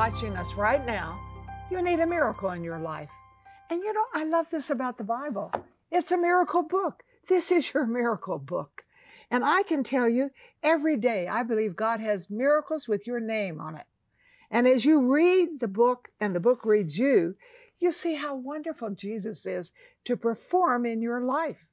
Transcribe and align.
watching 0.00 0.34
us 0.34 0.54
right 0.54 0.86
now, 0.86 1.20
you 1.70 1.82
need 1.82 2.00
a 2.00 2.06
miracle 2.06 2.52
in 2.52 2.64
your 2.64 2.78
life. 2.78 3.10
And 3.68 3.82
you 3.82 3.92
know, 3.92 4.06
I 4.14 4.24
love 4.24 4.48
this 4.48 4.70
about 4.70 4.96
the 4.96 5.04
Bible. 5.04 5.52
It's 5.92 6.10
a 6.10 6.16
miracle 6.16 6.62
book. 6.62 7.02
This 7.28 7.52
is 7.52 7.74
your 7.74 7.84
miracle 8.00 8.38
book. 8.38 8.84
And 9.30 9.44
I 9.44 9.62
can 9.62 9.82
tell 9.82 10.08
you 10.08 10.30
every 10.62 10.96
day, 10.96 11.28
I 11.28 11.42
believe 11.42 11.76
God 11.76 12.00
has 12.00 12.30
miracles 12.30 12.88
with 12.88 13.06
your 13.06 13.20
name 13.20 13.60
on 13.60 13.74
it. 13.74 13.84
And 14.50 14.66
as 14.66 14.86
you 14.86 15.02
read 15.02 15.60
the 15.60 15.68
book 15.68 16.08
and 16.18 16.34
the 16.34 16.40
book 16.40 16.64
reads 16.64 16.96
you, 16.96 17.36
you 17.78 17.92
see 17.92 18.14
how 18.14 18.34
wonderful 18.34 18.88
Jesus 18.92 19.44
is 19.44 19.70
to 20.06 20.16
perform 20.16 20.86
in 20.86 21.02
your 21.02 21.20
life. 21.20 21.66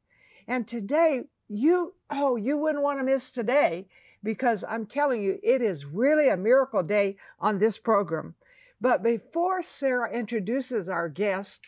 And 0.50 0.68
today, 0.68 1.22
you, 1.48 1.94
oh, 2.10 2.36
you 2.36 2.58
wouldn't 2.58 2.84
want 2.84 3.00
to 3.00 3.06
miss 3.06 3.32
today 3.32 3.88
because 4.24 4.64
I'm 4.68 4.86
telling 4.86 5.22
you, 5.22 5.40
it 5.44 5.62
is 5.62 5.86
really 5.86 6.30
a 6.30 6.38
miracle 6.38 6.84
day 6.84 7.18
on 7.40 7.60
this 7.60 7.78
program. 7.78 8.36
But 8.80 9.04
before 9.04 9.62
Sarah 9.62 10.12
introduces 10.12 10.90
our 10.90 11.10
guest, 11.10 11.66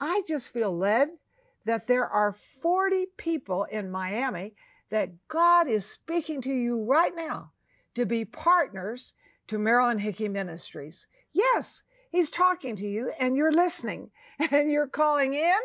I 0.00 0.22
just 0.26 0.52
feel 0.52 0.76
led 0.76 1.10
that 1.64 1.86
there 1.86 2.06
are 2.06 2.32
40 2.32 3.06
people 3.16 3.64
in 3.64 3.90
Miami 3.90 4.54
that 4.90 5.12
God 5.28 5.68
is 5.68 5.86
speaking 5.86 6.40
to 6.42 6.52
you 6.52 6.82
right 6.82 7.12
now 7.14 7.52
to 7.94 8.04
be 8.04 8.24
partners 8.24 9.14
to 9.46 9.58
Marilyn 9.58 9.98
Hickey 9.98 10.28
Ministries. 10.28 11.06
Yes, 11.32 11.82
He's 12.10 12.30
talking 12.30 12.74
to 12.76 12.88
you 12.88 13.12
and 13.18 13.36
you're 13.36 13.52
listening 13.52 14.10
and 14.50 14.70
you're 14.70 14.88
calling 14.88 15.34
in 15.34 15.58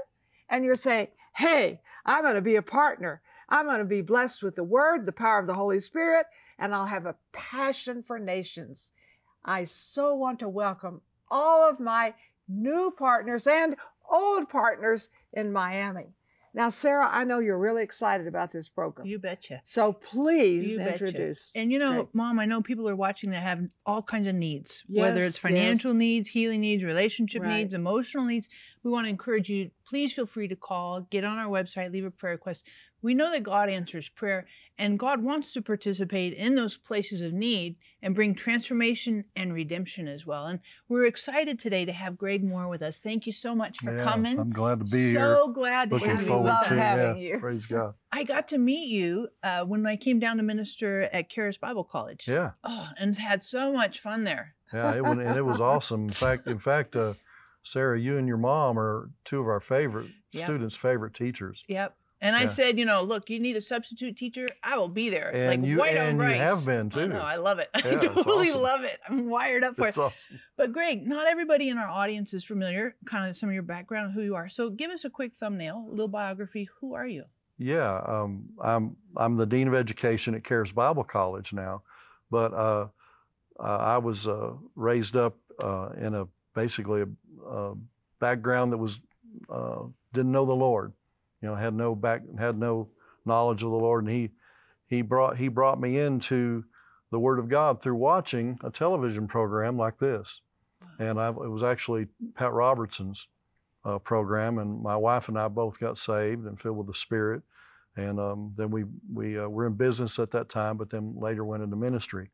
and 0.49 0.63
you're 0.63 0.75
saying, 0.75 1.07
Hey, 1.35 1.81
I'm 2.05 2.23
going 2.23 2.35
to 2.35 2.41
be 2.41 2.55
a 2.55 2.61
partner. 2.61 3.21
I'm 3.49 3.65
going 3.65 3.79
to 3.79 3.85
be 3.85 4.01
blessed 4.01 4.43
with 4.43 4.55
the 4.55 4.63
word, 4.63 5.05
the 5.05 5.11
power 5.11 5.39
of 5.39 5.47
the 5.47 5.53
Holy 5.53 5.79
Spirit, 5.79 6.25
and 6.57 6.73
I'll 6.73 6.87
have 6.87 7.05
a 7.05 7.15
passion 7.31 8.03
for 8.03 8.19
nations. 8.19 8.91
I 9.43 9.65
so 9.65 10.15
want 10.15 10.39
to 10.39 10.49
welcome 10.49 11.01
all 11.29 11.67
of 11.69 11.79
my 11.79 12.13
new 12.47 12.93
partners 12.97 13.47
and 13.47 13.75
old 14.09 14.49
partners 14.49 15.09
in 15.33 15.51
Miami. 15.51 16.13
Now, 16.55 16.69
Sarah, 16.69 17.09
I 17.11 17.25
know 17.25 17.39
you're 17.39 17.59
really 17.59 17.83
excited 17.83 18.27
about 18.27 18.53
this 18.53 18.69
program. 18.69 19.05
You 19.05 19.19
betcha. 19.19 19.59
So 19.65 19.91
please 19.91 20.71
You 20.71 20.77
betcha. 20.77 21.35
And 21.53 21.69
you 21.69 21.77
know. 21.77 22.07
Mom, 22.13 22.39
I 22.39 22.45
know 22.45 22.61
people 22.61 22.87
are 22.87 22.95
watching 22.95 23.31
that 23.31 23.43
have 23.43 23.67
all 23.85 24.01
kinds 24.01 24.25
of 24.25 24.35
needs, 24.35 24.81
whether 24.87 25.19
it's 25.19 25.37
financial 25.37 25.91
yes. 25.91 25.99
needs, 25.99 26.29
healing 26.29 26.61
needs, 26.61 26.81
relationship 26.85 27.41
Right. 27.41 27.57
needs, 27.57 27.73
emotional 27.73 28.23
needs. 28.23 28.47
We 28.83 28.89
want 28.89 29.05
to 29.05 29.09
encourage 29.09 29.49
you. 29.49 29.71
Please 29.85 30.13
feel 30.13 30.25
free 30.25 30.47
to 30.47 30.55
call, 30.55 31.01
get 31.01 31.25
on 31.25 31.37
our 31.37 31.49
website, 31.49 31.91
leave 31.91 32.05
a 32.05 32.11
prayer 32.11 32.35
request. 32.35 32.65
We 33.01 33.13
know 33.13 33.29
that 33.31 33.43
God 33.43 33.69
answers 33.69 34.09
prayer, 34.09 34.47
and 34.79 34.97
God 34.97 35.21
wants 35.23 35.53
to 35.53 35.61
participate 35.61 36.33
in 36.33 36.55
those 36.55 36.75
places 36.75 37.21
of 37.21 37.33
need 37.33 37.75
and 38.01 38.15
bring 38.15 38.33
transformation 38.33 39.25
and 39.35 39.53
redemption 39.53 40.07
as 40.07 40.25
well. 40.25 40.47
And 40.47 40.59
we're 40.89 41.05
excited 41.05 41.59
today 41.59 41.85
to 41.85 41.91
have 41.93 42.17
Greg 42.17 42.43
Mohr 42.43 42.67
with 42.69 42.81
us. 42.81 42.99
Thank 42.99 43.27
you 43.27 43.31
so 43.31 43.53
much 43.53 43.79
for 43.79 43.95
Yeah, 43.95 44.03
coming. 44.03 44.39
I'm 44.39 44.49
glad 44.49 44.79
to 44.79 44.85
be 44.85 45.11
so 45.13 45.19
here. 45.19 45.35
So 45.35 45.47
glad 45.53 45.89
to 45.89 45.95
Looking 45.95 46.09
have 46.11 46.21
you 46.21 46.27
forward 46.27 46.43
with 46.45 46.53
love 46.53 46.63
to 46.67 46.71
us. 46.73 46.77
it. 46.77 46.81
having 46.81 47.21
yeah, 47.21 47.33
you. 47.33 47.39
Praise 47.39 47.65
God. 47.67 47.93
I 48.11 48.23
got 48.23 48.47
to 48.49 48.57
meet 48.57 48.87
you 48.87 49.27
uh, 49.43 49.65
when 49.65 49.85
I 49.85 49.97
came 49.97 50.19
down 50.19 50.37
to 50.37 50.43
minister 50.43 51.03
at 51.03 51.29
Charis 51.29 51.57
Bible 51.57 51.83
College. 51.83 52.25
Yeah, 52.27 52.51
Oh, 52.63 52.89
and 52.97 53.17
had 53.17 53.43
so 53.43 53.71
much 53.73 53.99
fun 53.99 54.23
there. 54.23 54.55
yeah. 54.73 54.95
It 54.95 55.03
was, 55.03 55.11
and 55.19 55.37
it 55.37 55.45
was 55.45 55.61
awesome. 55.73 56.05
In 56.05 56.09
fact, 56.09 56.47
in 56.47 56.57
fact, 56.57 56.95
uh, 56.95 57.13
Sarah, 57.61 57.99
you 57.99 58.17
and 58.17 58.27
your 58.27 58.37
mom 58.37 58.79
are 58.79 59.09
two 59.25 59.39
of 59.41 59.47
our 59.47 59.59
favorite 59.59 60.07
Yep. 60.31 60.43
students' 60.43 60.75
favorite 60.75 61.13
teachers. 61.13 61.63
Yep. 61.69 61.95
And 62.25 62.35
I 62.35 62.41
Yeah. 62.41 62.47
said, 62.47 62.79
you 62.79 62.85
know, 62.85 63.03
look, 63.03 63.29
you 63.29 63.39
need 63.39 63.55
a 63.55 63.61
substitute 63.61 64.17
teacher. 64.17 64.47
I 64.63 64.77
will 64.77 64.87
be 64.89 65.09
there. 65.09 65.29
And 65.33 65.61
like 65.61 65.69
you 65.69 65.77
white 65.77 65.95
on 65.97 66.05
and 66.07 66.17
you 66.17 66.23
rice. 66.25 66.37
have 66.41 66.65
been 66.65 66.87
I 66.87 66.89
too. 66.89 67.07
know. 67.09 67.19
I 67.19 67.35
love 67.35 67.59
it. 67.59 67.69
I 67.75 67.79
Yeah, 67.87 67.93
it's 67.95 68.23
totally 68.23 68.49
awesome. 68.49 68.61
love 68.61 68.81
it. 68.83 68.99
I'm 69.07 69.29
wired 69.29 69.63
up 69.63 69.75
for 69.75 69.87
It's 69.87 69.97
it. 69.97 70.01
awesome. 70.01 70.39
But 70.57 70.73
Greg, 70.73 71.05
not 71.07 71.27
everybody 71.27 71.69
in 71.69 71.77
our 71.77 71.87
audience 71.87 72.33
is 72.33 72.43
familiar, 72.43 72.95
kind 73.05 73.29
of 73.29 73.35
some 73.37 73.49
of 73.49 73.53
your 73.53 73.63
background, 73.63 74.13
who 74.13 74.21
you 74.21 74.35
are. 74.35 74.49
So 74.49 74.69
give 74.69 74.91
us 74.91 75.05
a 75.05 75.09
quick 75.09 75.35
thumbnail, 75.35 75.85
a 75.87 75.91
little 75.91 76.07
biography. 76.07 76.67
Who 76.81 76.93
are 76.95 77.07
you? 77.07 77.25
Yeah, 77.57 78.01
um, 78.05 78.49
I'm 78.61 78.95
I'm 79.15 79.37
the 79.37 79.45
dean 79.45 79.67
of 79.67 79.73
education 79.75 80.35
at 80.35 80.43
Charis 80.43 80.71
Bible 80.73 81.03
College 81.05 81.53
now, 81.53 81.83
but 82.29 82.53
uh, 82.53 82.87
uh, 83.59 83.77
I 83.95 83.97
was 83.97 84.27
uh, 84.27 84.53
raised 84.75 85.15
up 85.15 85.37
uh, 85.63 85.89
in 85.97 86.15
a 86.15 86.27
basically 86.53 87.03
a, 87.03 87.07
a 87.49 87.75
background 88.19 88.73
that 88.73 88.77
was 88.77 88.99
uh, 89.49 89.83
didn't 90.13 90.33
know 90.33 90.45
the 90.45 90.53
Lord, 90.53 90.91
you 91.41 91.47
know, 91.47 91.55
had 91.55 91.73
no 91.73 91.95
back 91.95 92.23
had 92.39 92.57
no 92.57 92.89
knowledge 93.25 93.63
of 93.63 93.71
the 93.71 93.77
Lord, 93.77 94.05
and 94.05 94.13
he 94.13 94.31
he 94.87 95.01
brought 95.01 95.37
he 95.37 95.47
brought 95.47 95.79
me 95.79 95.97
into 95.97 96.63
the 97.11 97.19
Word 97.19 97.39
of 97.39 97.49
God 97.49 97.81
through 97.81 97.95
watching 97.95 98.59
a 98.63 98.69
television 98.69 99.27
program 99.27 99.77
like 99.77 99.97
this, 99.99 100.41
and 100.99 101.19
I, 101.19 101.29
it 101.29 101.49
was 101.49 101.63
actually 101.63 102.07
Pat 102.35 102.51
Robertson's 102.51 103.27
uh, 103.83 103.99
program, 103.99 104.57
and 104.57 104.81
my 104.81 104.95
wife 104.95 105.29
and 105.29 105.37
I 105.37 105.47
both 105.47 105.79
got 105.79 105.97
saved 105.97 106.45
and 106.45 106.59
filled 106.59 106.77
with 106.77 106.87
the 106.87 106.93
Spirit, 106.93 107.43
and 107.95 108.19
um, 108.19 108.53
then 108.57 108.71
we 108.71 108.85
we 109.13 109.39
uh, 109.39 109.47
were 109.47 109.67
in 109.67 109.73
business 109.73 110.19
at 110.19 110.31
that 110.31 110.49
time, 110.49 110.77
but 110.77 110.89
then 110.89 111.15
later 111.17 111.45
went 111.45 111.63
into 111.63 111.75
ministry, 111.75 112.29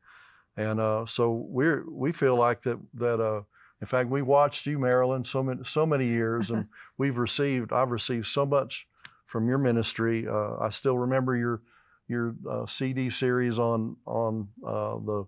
and 0.56 0.80
uh, 0.80 1.06
so 1.06 1.30
we're 1.48 1.84
we 1.88 2.12
feel 2.12 2.36
like 2.36 2.62
that 2.62 2.78
that 2.94 3.20
uh, 3.20 3.42
in 3.80 3.86
fact 3.86 4.08
we 4.08 4.22
watched 4.22 4.66
you, 4.66 4.78
Marilyn, 4.78 5.24
so 5.24 5.42
many 5.42 5.64
so 5.64 5.86
many 5.86 6.06
years, 6.06 6.50
and 6.50 6.66
we've 6.98 7.18
received 7.18 7.72
I've 7.72 7.90
received 7.90 8.26
so 8.26 8.46
much 8.46 8.86
from 9.32 9.48
your 9.48 9.56
ministry. 9.56 10.28
Uh, 10.28 10.56
I 10.60 10.68
still 10.68 10.98
remember 10.98 11.34
your 11.34 11.62
your 12.06 12.34
uh, 12.48 12.66
CD 12.66 13.08
series 13.08 13.58
on 13.58 13.96
on 14.04 14.48
uh, 14.64 14.96
the 14.98 15.24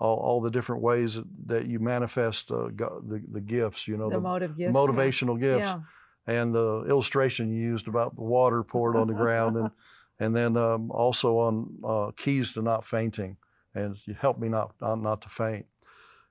all, 0.00 0.16
all 0.16 0.40
the 0.40 0.50
different 0.50 0.82
ways 0.82 1.20
that, 1.46 1.66
you 1.66 1.78
manifest 1.78 2.50
uh, 2.50 2.68
God, 2.74 3.08
the 3.08 3.22
the 3.30 3.40
gifts. 3.40 3.86
You 3.86 3.96
know 3.96 4.10
the, 4.10 4.16
the 4.16 4.48
gifts. 4.48 4.58
yeah. 4.58 4.70
motivational 4.70 5.38
gifts 5.38 5.68
Yeah. 5.68 5.80
and 6.26 6.52
the 6.52 6.84
illustration 6.88 7.52
you 7.54 7.60
used 7.60 7.86
about 7.86 8.16
the 8.16 8.22
water 8.22 8.64
poured 8.64 8.96
on 8.96 9.06
the 9.06 9.14
ground 9.14 9.56
and 9.56 9.70
and 10.18 10.34
then 10.34 10.56
um, 10.56 10.90
also 10.90 11.38
on 11.38 11.78
uh, 11.84 12.10
keys 12.16 12.52
to 12.54 12.62
not 12.62 12.84
fainting 12.84 13.36
and 13.74 13.96
you 14.06 14.14
helped 14.14 14.40
me 14.40 14.48
not 14.48 14.74
not, 14.80 15.00
not 15.00 15.22
to 15.22 15.28
faint 15.28 15.66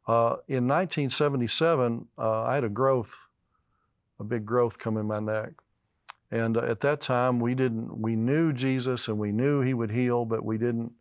uh, 0.07 0.35
in 0.47 0.67
1977 0.67 2.07
uh, 2.17 2.43
i 2.43 2.55
had 2.55 2.63
a 2.63 2.69
growth 2.69 3.15
a 4.19 4.23
big 4.23 4.45
growth 4.45 4.79
come 4.79 4.95
in 4.97 5.05
my 5.05 5.19
neck 5.19 5.51
and 6.33 6.57
uh, 6.57 6.61
at 6.61 6.79
that 6.81 6.99
time 6.99 7.39
we 7.39 7.55
didn't 7.55 7.97
we 7.97 8.15
knew 8.15 8.51
jesus 8.51 9.07
and 9.07 9.17
we 9.17 9.31
knew 9.31 9.61
he 9.61 9.73
would 9.73 9.91
heal 9.91 10.25
but 10.25 10.43
we 10.43 10.57
didn't 10.57 10.91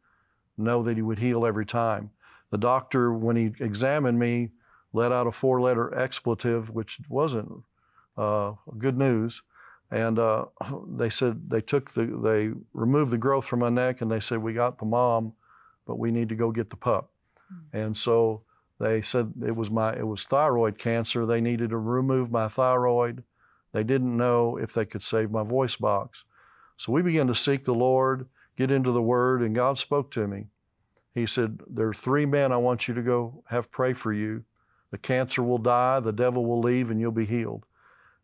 know 0.56 0.82
that 0.82 0.96
he 0.96 1.02
would 1.02 1.18
heal 1.18 1.44
every 1.44 1.66
time 1.66 2.10
the 2.50 2.58
doctor 2.58 3.12
when 3.12 3.36
he 3.36 3.52
examined 3.60 4.18
me 4.18 4.50
let 4.92 5.10
out 5.10 5.26
a 5.26 5.32
four 5.32 5.60
letter 5.60 5.92
expletive 5.98 6.70
which 6.70 7.00
wasn't 7.08 7.50
uh, 8.16 8.52
good 8.78 8.96
news. 8.96 9.42
And 9.90 10.18
uh, 10.18 10.46
they 10.88 11.10
said 11.10 11.50
they 11.50 11.60
took 11.60 11.92
the, 11.92 12.06
they 12.06 12.50
removed 12.72 13.10
the 13.10 13.18
growth 13.18 13.44
from 13.44 13.60
my 13.60 13.68
neck 13.68 14.00
and 14.00 14.10
they 14.10 14.20
said, 14.20 14.38
we 14.38 14.52
got 14.52 14.78
the 14.78 14.84
mom, 14.84 15.32
but 15.86 15.98
we 15.98 16.10
need 16.10 16.28
to 16.28 16.34
go 16.34 16.50
get 16.50 16.70
the 16.70 16.76
pup. 16.76 17.10
And 17.74 17.94
so 17.94 18.42
they 18.80 19.02
said 19.02 19.32
it 19.44 19.54
was 19.54 19.70
my, 19.70 19.94
it 19.94 20.06
was 20.06 20.24
thyroid 20.24 20.78
cancer. 20.78 21.26
They 21.26 21.42
needed 21.42 21.70
to 21.70 21.76
remove 21.76 22.30
my 22.30 22.48
thyroid. 22.48 23.22
They 23.72 23.84
didn't 23.84 24.16
know 24.16 24.56
if 24.56 24.72
they 24.72 24.84
could 24.84 25.02
save 25.02 25.30
my 25.30 25.42
voice 25.42 25.76
box. 25.76 26.24
So 26.76 26.92
we 26.92 27.02
began 27.02 27.26
to 27.28 27.34
seek 27.34 27.64
the 27.64 27.74
Lord, 27.74 28.26
get 28.56 28.70
into 28.70 28.92
the 28.92 29.02
Word, 29.02 29.42
and 29.42 29.54
God 29.54 29.78
spoke 29.78 30.10
to 30.12 30.26
me. 30.26 30.46
He 31.14 31.26
said, 31.26 31.60
There 31.66 31.88
are 31.88 31.94
three 31.94 32.26
men 32.26 32.52
I 32.52 32.56
want 32.56 32.88
you 32.88 32.94
to 32.94 33.02
go 33.02 33.44
have 33.48 33.70
pray 33.70 33.92
for 33.92 34.12
you. 34.12 34.44
The 34.90 34.98
cancer 34.98 35.42
will 35.42 35.58
die, 35.58 36.00
the 36.00 36.12
devil 36.12 36.44
will 36.44 36.60
leave, 36.60 36.90
and 36.90 37.00
you'll 37.00 37.12
be 37.12 37.26
healed. 37.26 37.64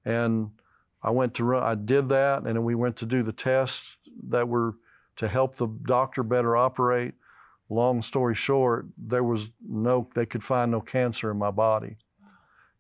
And 0.05 0.51
I 1.03 1.11
went 1.11 1.35
to 1.35 1.45
run, 1.45 1.63
I 1.63 1.75
did 1.75 2.09
that, 2.11 2.45
and 2.45 2.65
we 2.65 2.75
went 2.75 2.97
to 2.99 3.07
do 3.07 3.23
the 3.23 3.33
tests 3.33 3.97
that 4.29 4.49
were 4.49 4.75
to 5.17 5.29
help 5.29 5.57
the 5.57 5.67
doctor 5.67 6.23
better 6.23 6.57
operate. 6.57 7.15
Long 7.71 8.03
story 8.03 8.35
short, 8.35 8.87
there 8.97 9.25
was 9.25 9.51
no, 9.67 10.09
they 10.15 10.27
could 10.27 10.43
find 10.43 10.71
no 10.71 10.81
cancer 10.81 11.31
in 11.31 11.39
my 11.39 11.51
body. 11.51 11.97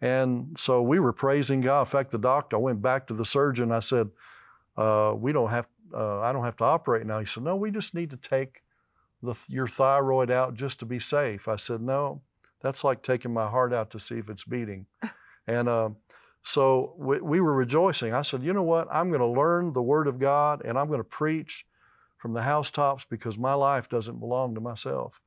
And 0.00 0.56
so 0.56 0.80
we 0.82 1.00
were 1.00 1.12
praising 1.12 1.60
God. 1.60 1.80
In 1.80 1.86
fact, 1.86 2.10
the 2.10 2.18
doctor, 2.18 2.56
I 2.56 2.60
went 2.60 2.80
back 2.80 3.06
to 3.08 3.14
the 3.14 3.24
surgeon. 3.24 3.72
I 3.72 3.80
said, 3.80 4.10
uh, 4.76 5.14
"We 5.16 5.32
don't 5.32 5.50
have, 5.50 5.68
uh, 5.92 6.20
I 6.20 6.32
don't 6.32 6.44
have 6.44 6.56
to 6.56 6.64
operate 6.64 7.04
now." 7.04 7.18
He 7.18 7.26
said, 7.26 7.42
"No, 7.42 7.56
we 7.56 7.70
just 7.70 7.94
need 7.94 8.10
to 8.10 8.16
take 8.16 8.62
the, 9.22 9.34
your 9.48 9.66
thyroid 9.66 10.30
out 10.30 10.54
just 10.54 10.78
to 10.80 10.86
be 10.86 11.00
safe." 11.00 11.48
I 11.48 11.56
said, 11.56 11.80
"No, 11.80 12.22
that's 12.60 12.84
like 12.84 13.02
taking 13.02 13.32
my 13.32 13.48
heart 13.48 13.72
out 13.72 13.90
to 13.90 13.98
see 13.98 14.18
if 14.18 14.30
it's 14.30 14.44
beating." 14.44 14.86
and 15.48 15.68
uh, 15.68 15.90
so 16.42 16.94
we, 16.96 17.20
we 17.20 17.40
were 17.40 17.54
rejoicing. 17.54 18.14
I 18.14 18.22
said, 18.22 18.44
"You 18.44 18.52
know 18.52 18.62
what? 18.62 18.86
I'm 18.92 19.08
going 19.08 19.20
to 19.20 19.26
learn 19.26 19.72
the 19.72 19.82
Word 19.82 20.06
of 20.06 20.20
God, 20.20 20.62
and 20.64 20.78
I'm 20.78 20.86
going 20.86 21.00
to 21.00 21.04
preach 21.04 21.66
from 22.18 22.34
the 22.34 22.42
housetops 22.42 23.04
because 23.04 23.36
my 23.36 23.54
life 23.54 23.88
doesn't 23.88 24.20
belong 24.20 24.54
to 24.54 24.60
myself." 24.60 25.20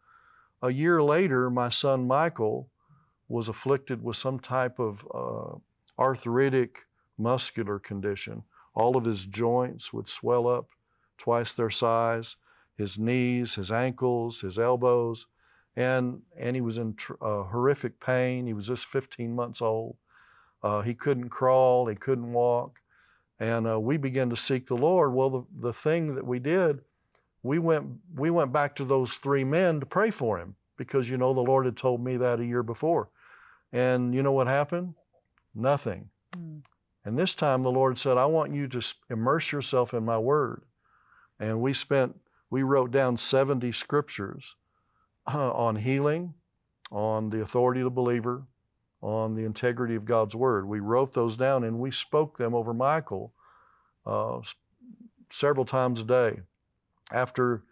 A 0.62 0.70
year 0.70 1.04
later, 1.04 1.50
my 1.50 1.70
son 1.70 2.08
Michael 2.08 2.70
was 3.32 3.48
afflicted 3.50 4.04
with 4.04 4.16
some 4.16 4.40
type 4.40 4.78
of 4.78 5.08
uh, 5.14 5.56
arthritic 5.98 6.86
muscular 7.18 7.80
condition. 7.80 8.44
All 8.76 8.98
of 8.98 9.06
his 9.06 9.26
joints 9.26 9.94
would 9.94 10.10
swell 10.10 10.48
up 10.48 10.68
twice 11.18 11.54
their 11.54 11.70
size, 11.70 12.36
his 12.78 13.00
knees, 13.00 13.56
his 13.56 13.72
ankles, 13.72 14.42
his 14.42 14.60
elbows. 14.60 15.28
and 15.76 16.22
and 16.38 16.56
he 16.56 16.62
was 16.62 16.78
in 16.78 16.96
tr- 16.96 17.14
uh, 17.22 17.44
horrific 17.44 18.00
pain. 18.00 18.48
He 18.48 18.54
was 18.54 18.68
just 18.68 18.86
15 18.86 19.34
months 19.34 19.62
old. 19.62 19.96
Uh, 20.62 20.82
he 20.82 20.94
couldn't 20.94 21.30
crawl. 21.30 21.88
He 21.88 21.96
couldn't 21.96 22.34
walk, 22.34 22.80
and 23.40 23.66
uh, 23.68 23.80
we 23.80 23.98
began 23.98 24.30
to 24.30 24.36
seek 24.36 24.68
the 24.68 24.76
Lord. 24.76 25.14
Well, 25.14 25.30
the, 25.30 25.44
the 25.70 25.74
thing 25.74 26.16
that 26.16 26.26
we 26.26 26.40
did, 26.40 26.82
we 27.44 27.60
went 27.60 27.88
we 28.16 28.30
went 28.30 28.52
back 28.52 28.76
to 28.76 28.86
those 28.86 29.16
three 29.16 29.44
men 29.46 29.80
to 29.80 29.86
pray 29.86 30.12
for 30.12 30.38
him 30.38 30.56
because 30.78 31.10
you 31.10 31.18
know 31.18 31.34
the 31.34 31.42
Lord 31.42 31.66
had 31.66 31.78
told 31.78 32.04
me 32.04 32.18
that 32.18 32.40
a 32.40 32.46
year 32.46 32.64
before, 32.64 33.10
and 33.72 34.14
you 34.14 34.24
know 34.24 34.32
what 34.32 34.48
happened? 34.48 34.96
Nothing. 35.56 36.10
Mm. 36.36 36.62
And 37.04 37.18
this 37.18 37.34
time 37.34 37.64
the 37.64 37.72
Lord 37.72 37.98
said, 37.98 38.18
I 38.18 38.26
want 38.26 38.54
you 38.54 38.68
to 38.68 38.96
immerse 39.10 39.52
yourself 39.52 39.94
in 39.94 40.06
my 40.06 40.18
word. 40.18 40.64
And 41.40 41.60
we 41.62 41.74
spent, 41.74 42.20
we 42.50 42.64
wrote 42.64 42.92
down 42.92 43.18
70 43.18 43.72
scriptures 43.72 44.56
uh, 45.34 45.52
on 45.52 45.78
healing, 45.78 46.36
on 46.92 47.30
the 47.30 47.42
authority 47.42 47.82
of 47.82 47.86
the 47.86 47.92
believer, 47.92 48.44
on 49.02 49.34
the 49.34 49.44
integrity 49.46 49.96
of 49.96 50.06
God's 50.06 50.36
word. 50.36 50.68
We 50.68 50.80
wrote 50.80 51.14
those 51.14 51.36
down 51.38 51.64
and 51.64 51.80
we 51.80 51.90
spoke 51.90 52.38
them 52.38 52.54
over 52.54 52.74
Michael 52.74 53.34
uh, 54.06 54.40
several 55.32 55.66
times 55.66 56.02
a 56.02 56.06
day. 56.06 56.42
After 57.12 57.64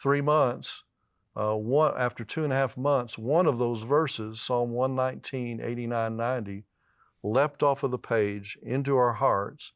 three 0.00 0.22
months, 0.22 0.84
uh, 1.36 1.54
one, 1.54 1.92
after 1.96 2.24
two 2.24 2.44
and 2.44 2.52
a 2.52 2.56
half 2.56 2.76
months, 2.76 3.16
one 3.16 3.46
of 3.46 3.58
those 3.58 3.82
verses, 3.82 4.40
Psalm 4.40 4.70
119, 4.70 5.60
89, 5.60 6.16
90, 6.16 6.64
leapt 7.22 7.62
off 7.62 7.82
of 7.82 7.90
the 7.90 7.98
page 7.98 8.58
into 8.62 8.96
our 8.96 9.12
hearts. 9.12 9.72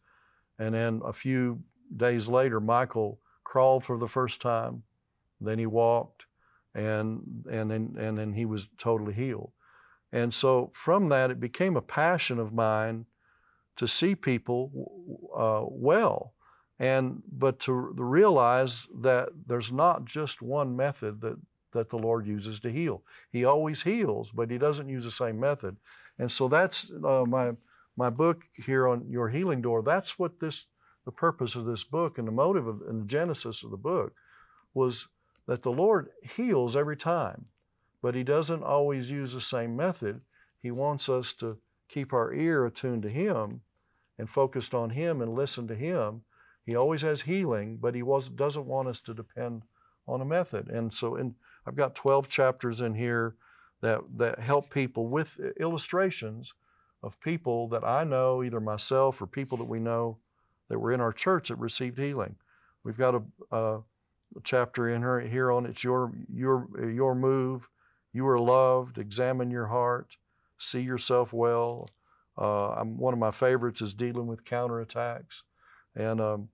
And 0.59 0.75
then 0.75 1.01
a 1.05 1.13
few 1.13 1.61
days 1.97 2.29
later, 2.29 2.61
Michael 2.61 3.21
crawled 3.45 3.85
for 3.85 3.99
the 3.99 4.09
first 4.09 4.41
time. 4.41 4.83
Then 5.41 5.59
he 5.59 5.67
walked, 5.67 6.27
and 6.75 7.45
and 7.51 7.71
then 7.71 7.97
and 7.99 8.17
then 8.17 8.33
he 8.33 8.47
was 8.47 8.69
totally 8.79 9.13
healed. 9.13 9.53
And 10.13 10.33
so 10.33 10.71
from 10.75 11.09
that, 11.09 11.31
it 11.31 11.41
became 11.41 11.77
a 11.77 11.83
passion 11.83 12.39
of 12.39 12.53
mine 12.53 13.07
to 13.77 13.89
see 13.89 14.15
people 14.15 14.71
uh, 15.37 15.65
well, 15.69 16.34
and 16.79 17.23
but 17.31 17.61
to 17.61 17.73
realize 17.73 18.89
that 19.01 19.29
there's 19.47 19.73
not 19.73 20.05
just 20.05 20.43
one 20.43 20.77
method 20.77 21.21
that 21.21 21.37
that 21.73 21.91
the 21.91 21.99
Lord 21.99 22.27
uses 22.27 22.61
to 22.61 22.71
heal. 22.71 23.03
He 23.31 23.45
always 23.45 23.83
heals, 23.83 24.31
but 24.31 24.51
He 24.51 24.59
doesn't 24.59 24.89
use 24.89 25.05
the 25.05 25.11
same 25.11 25.39
method. 25.39 25.77
And 26.19 26.31
so 26.31 26.49
that's 26.49 26.91
uh, 27.05 27.25
my 27.27 27.53
my 27.97 28.11
book 28.11 28.45
here 28.55 28.89
on 28.89 29.07
your 29.09 29.29
healing 29.29 29.61
door. 29.63 29.83
That's 29.83 30.19
what 30.19 30.41
this 30.41 30.67
the 31.05 31.13
purpose 31.13 31.55
of 31.55 31.67
this 31.67 31.85
book 31.85 32.17
and 32.19 32.27
the 32.27 32.33
motive 32.33 32.67
of 32.67 32.83
and 32.89 33.03
the 33.03 33.07
genesis 33.07 33.63
of 33.63 33.71
the 33.71 33.77
book 33.77 34.15
was 34.73 35.09
that 35.47 35.63
the 35.63 35.73
Lord 35.73 36.09
heals 36.23 36.75
every 36.75 36.97
time, 36.97 37.45
but 38.03 38.15
He 38.15 38.25
doesn't 38.25 38.63
always 38.63 39.11
use 39.11 39.33
the 39.33 39.41
same 39.41 39.77
method. 39.77 40.21
He 40.61 40.71
wants 40.71 41.09
us 41.09 41.35
to 41.35 41.59
keep 41.89 42.13
our 42.13 42.33
ear 42.33 42.65
attuned 42.65 43.03
to 43.03 43.11
Him 43.11 43.61
and 44.19 44.31
focused 44.31 44.75
on 44.75 44.91
Him 44.91 45.21
and 45.21 45.35
listen 45.35 45.69
to 45.69 45.75
Him. 45.75 46.23
He 46.67 46.75
always 46.75 47.03
has 47.03 47.23
healing, 47.23 47.79
but 47.81 47.95
He 47.95 48.03
was, 48.03 48.29
doesn't 48.29 48.67
want 48.67 48.89
us 48.89 49.01
to 49.01 49.15
depend 49.15 49.63
on 50.07 50.21
a 50.21 50.25
method. 50.25 50.69
And 50.69 50.93
so, 50.93 51.17
in, 51.17 51.35
I've 51.67 51.77
got 51.77 51.95
12 51.95 52.29
chapters 52.29 52.81
in 52.81 52.95
here 52.95 53.37
that, 53.81 54.01
that 54.17 54.39
help 54.39 54.71
people 54.71 55.09
with 55.09 55.39
illustrations 55.61 56.55
of 57.03 57.21
people 57.21 57.69
that 57.69 57.85
I 57.85 58.05
know, 58.05 58.43
either 58.43 58.61
myself 58.61 59.21
or 59.21 59.27
people 59.27 59.59
that 59.59 59.65
we 59.65 59.79
know 59.79 60.19
that 60.69 60.79
were 60.79 60.93
in 60.93 61.01
our 61.01 61.13
church 61.13 61.49
that 61.49 61.57
received 61.57 61.99
healing. 61.99 62.37
We've 62.83 62.97
got 62.97 63.15
a, 63.15 63.23
a 63.55 63.81
chapter 64.43 64.89
in 64.89 65.03
here, 65.03 65.21
here 65.21 65.53
on 65.53 65.67
it's 65.67 65.85
your 65.85 66.13
your 66.33 66.69
your 66.91 67.15
move. 67.15 67.69
You 68.13 68.27
are 68.29 68.39
loved. 68.39 68.99
Examine 68.99 69.51
your 69.51 69.67
heart. 69.67 70.17
See 70.59 70.81
yourself 70.81 71.33
well. 71.33 71.89
Uh, 72.39 72.71
I'm, 72.71 72.97
one 72.97 73.13
of 73.13 73.21
my 73.21 73.31
favorites 73.31 73.83
is 73.83 73.93
dealing 73.93 74.27
with 74.27 74.45
counterattacks, 74.45 75.43
and 75.95 76.21
um, 76.21 76.49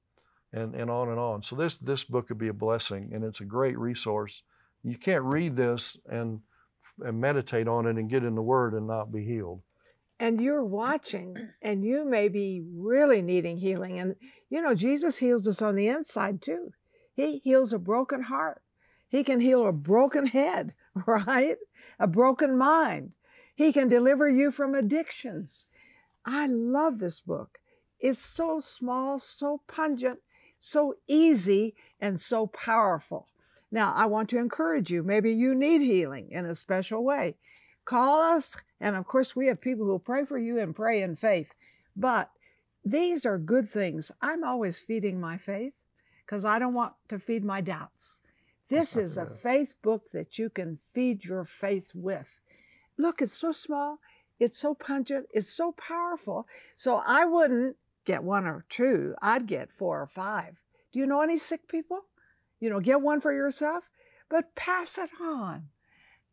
and 0.52 0.74
and 0.74 0.90
on 0.90 1.08
and 1.08 1.18
on. 1.18 1.42
So 1.42 1.56
this 1.56 1.76
this 1.78 2.04
book 2.04 2.28
could 2.28 2.38
be 2.38 2.48
a 2.48 2.52
blessing, 2.52 3.10
and 3.12 3.24
it's 3.24 3.40
a 3.40 3.44
great 3.44 3.78
resource. 3.78 4.42
You 4.82 4.96
can't 4.96 5.24
read 5.24 5.56
this 5.56 5.96
and 6.08 6.40
and 7.04 7.20
meditate 7.20 7.68
on 7.68 7.86
it 7.86 7.96
and 7.96 8.08
get 8.10 8.24
in 8.24 8.34
the 8.34 8.42
Word 8.42 8.74
and 8.74 8.86
not 8.86 9.12
be 9.12 9.24
healed. 9.24 9.62
and 10.18 10.40
you're 10.40 10.64
watching 10.64 11.36
and 11.62 11.84
you 11.84 12.04
may 12.04 12.28
be 12.28 12.62
really 12.74 13.22
needing 13.22 13.58
healing. 13.58 13.98
And 14.00 14.16
you 14.48 14.60
know 14.62 14.74
jesus 14.74 15.18
heals 15.18 15.46
us 15.48 15.62
on 15.62 15.76
the 15.76 15.88
inside 15.88 16.42
too. 16.42 16.72
He 17.14 17.38
heals 17.44 17.72
a 17.72 17.78
broken 17.78 18.22
heart. 18.24 18.62
He 19.08 19.24
can 19.24 19.40
heal 19.40 19.66
a 19.66 19.72
broken 19.72 20.26
head 20.26 20.74
right? 21.06 21.56
A 21.98 22.06
broken 22.06 22.56
mind. 22.56 23.12
He 23.54 23.72
can 23.72 23.88
deliver 23.88 24.28
you 24.28 24.50
from 24.50 24.74
addictions. 24.74 25.66
I 26.24 26.46
love 26.46 26.98
this 26.98 27.20
book. 27.20 27.58
It's 27.98 28.24
so 28.24 28.60
small 28.60 29.18
so 29.18 29.60
pungent 29.66 30.20
so 30.60 30.94
easy 31.08 31.74
and 32.00 32.20
so 32.20 32.46
powerful 32.46 33.26
now 33.72 33.92
i 33.96 34.06
want 34.06 34.28
to 34.28 34.38
encourage 34.38 34.90
you 34.90 35.02
maybe 35.02 35.32
you 35.32 35.54
need 35.54 35.80
healing 35.80 36.28
in 36.30 36.44
a 36.44 36.54
special 36.54 37.02
way 37.02 37.34
call 37.84 38.20
us 38.20 38.56
and 38.80 38.96
of 38.96 39.06
course, 39.06 39.36
we 39.36 39.46
have 39.46 39.60
people 39.60 39.84
who 39.86 39.98
pray 39.98 40.24
for 40.24 40.38
you 40.38 40.58
and 40.58 40.74
pray 40.74 41.02
in 41.02 41.14
faith. 41.14 41.54
But 41.94 42.30
these 42.84 43.26
are 43.26 43.38
good 43.38 43.68
things. 43.68 44.10
I'm 44.22 44.42
always 44.42 44.78
feeding 44.78 45.20
my 45.20 45.36
faith 45.36 45.74
because 46.24 46.44
I 46.44 46.58
don't 46.58 46.74
want 46.74 46.94
to 47.08 47.18
feed 47.18 47.44
my 47.44 47.60
doubts. 47.60 48.18
This 48.68 48.96
is 48.96 49.18
a 49.18 49.26
faith 49.26 49.74
book 49.82 50.12
that 50.12 50.38
you 50.38 50.48
can 50.48 50.76
feed 50.76 51.24
your 51.24 51.44
faith 51.44 51.90
with. 51.92 52.40
Look, 52.96 53.20
it's 53.20 53.32
so 53.32 53.52
small, 53.52 53.98
it's 54.38 54.58
so 54.58 54.74
pungent, 54.74 55.26
it's 55.32 55.48
so 55.48 55.72
powerful. 55.72 56.46
So 56.76 57.02
I 57.04 57.24
wouldn't 57.24 57.76
get 58.10 58.24
one 58.24 58.46
or 58.46 58.64
two, 58.68 59.14
I'd 59.22 59.46
get 59.46 59.72
four 59.72 60.00
or 60.00 60.06
five. 60.06 60.56
Do 60.92 60.98
you 60.98 61.06
know 61.06 61.20
any 61.20 61.38
sick 61.38 61.68
people? 61.68 62.06
You 62.58 62.68
know, 62.68 62.80
get 62.80 63.00
one 63.00 63.20
for 63.20 63.32
yourself, 63.32 63.88
but 64.28 64.54
pass 64.56 64.98
it 64.98 65.10
on. 65.20 65.68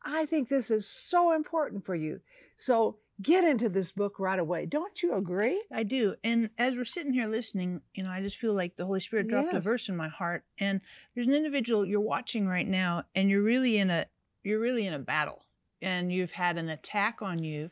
I 0.04 0.26
think 0.26 0.50
this 0.50 0.72
is 0.72 0.88
so 0.88 1.34
important 1.34 1.86
for 1.86 1.96
you. 1.96 2.22
So 2.56 2.98
get 3.22 3.44
into 3.44 3.70
this 3.70 3.92
book 3.92 4.20
right 4.20 4.40
away. 4.40 4.66
Don't 4.66 5.04
you 5.04 5.14
agree? 5.14 5.62
I 5.72 5.84
do. 5.84 6.16
And 6.24 6.50
as 6.58 6.76
we're 6.76 6.84
sitting 6.84 7.14
here 7.14 7.28
listening, 7.28 7.82
you 7.94 8.04
know, 8.04 8.12
I 8.12 8.22
just 8.22 8.38
feel 8.38 8.54
like 8.54 8.76
the 8.76 8.86
Holy 8.86 9.00
Spirit 9.00 9.28
dropped 9.28 9.54
a 9.54 9.60
verse 9.60 9.88
in 9.90 9.96
my 9.96 10.10
heart. 10.10 10.44
And 10.60 10.82
there's 11.14 11.28
an 11.28 11.34
individual 11.34 11.86
you're 11.86 12.00
watching 12.00 12.48
right 12.48 12.68
now, 12.68 13.04
and 13.16 13.30
you're 13.30 13.44
really 13.44 13.78
in 13.78 13.90
a 13.90 14.06
you're 14.44 14.60
really 14.60 14.88
in 14.88 14.94
a 14.94 15.00
battle, 15.00 15.44
and 15.82 16.12
you've 16.12 16.32
had 16.32 16.58
an 16.58 16.70
attack 16.70 17.22
on 17.22 17.44
you, 17.44 17.70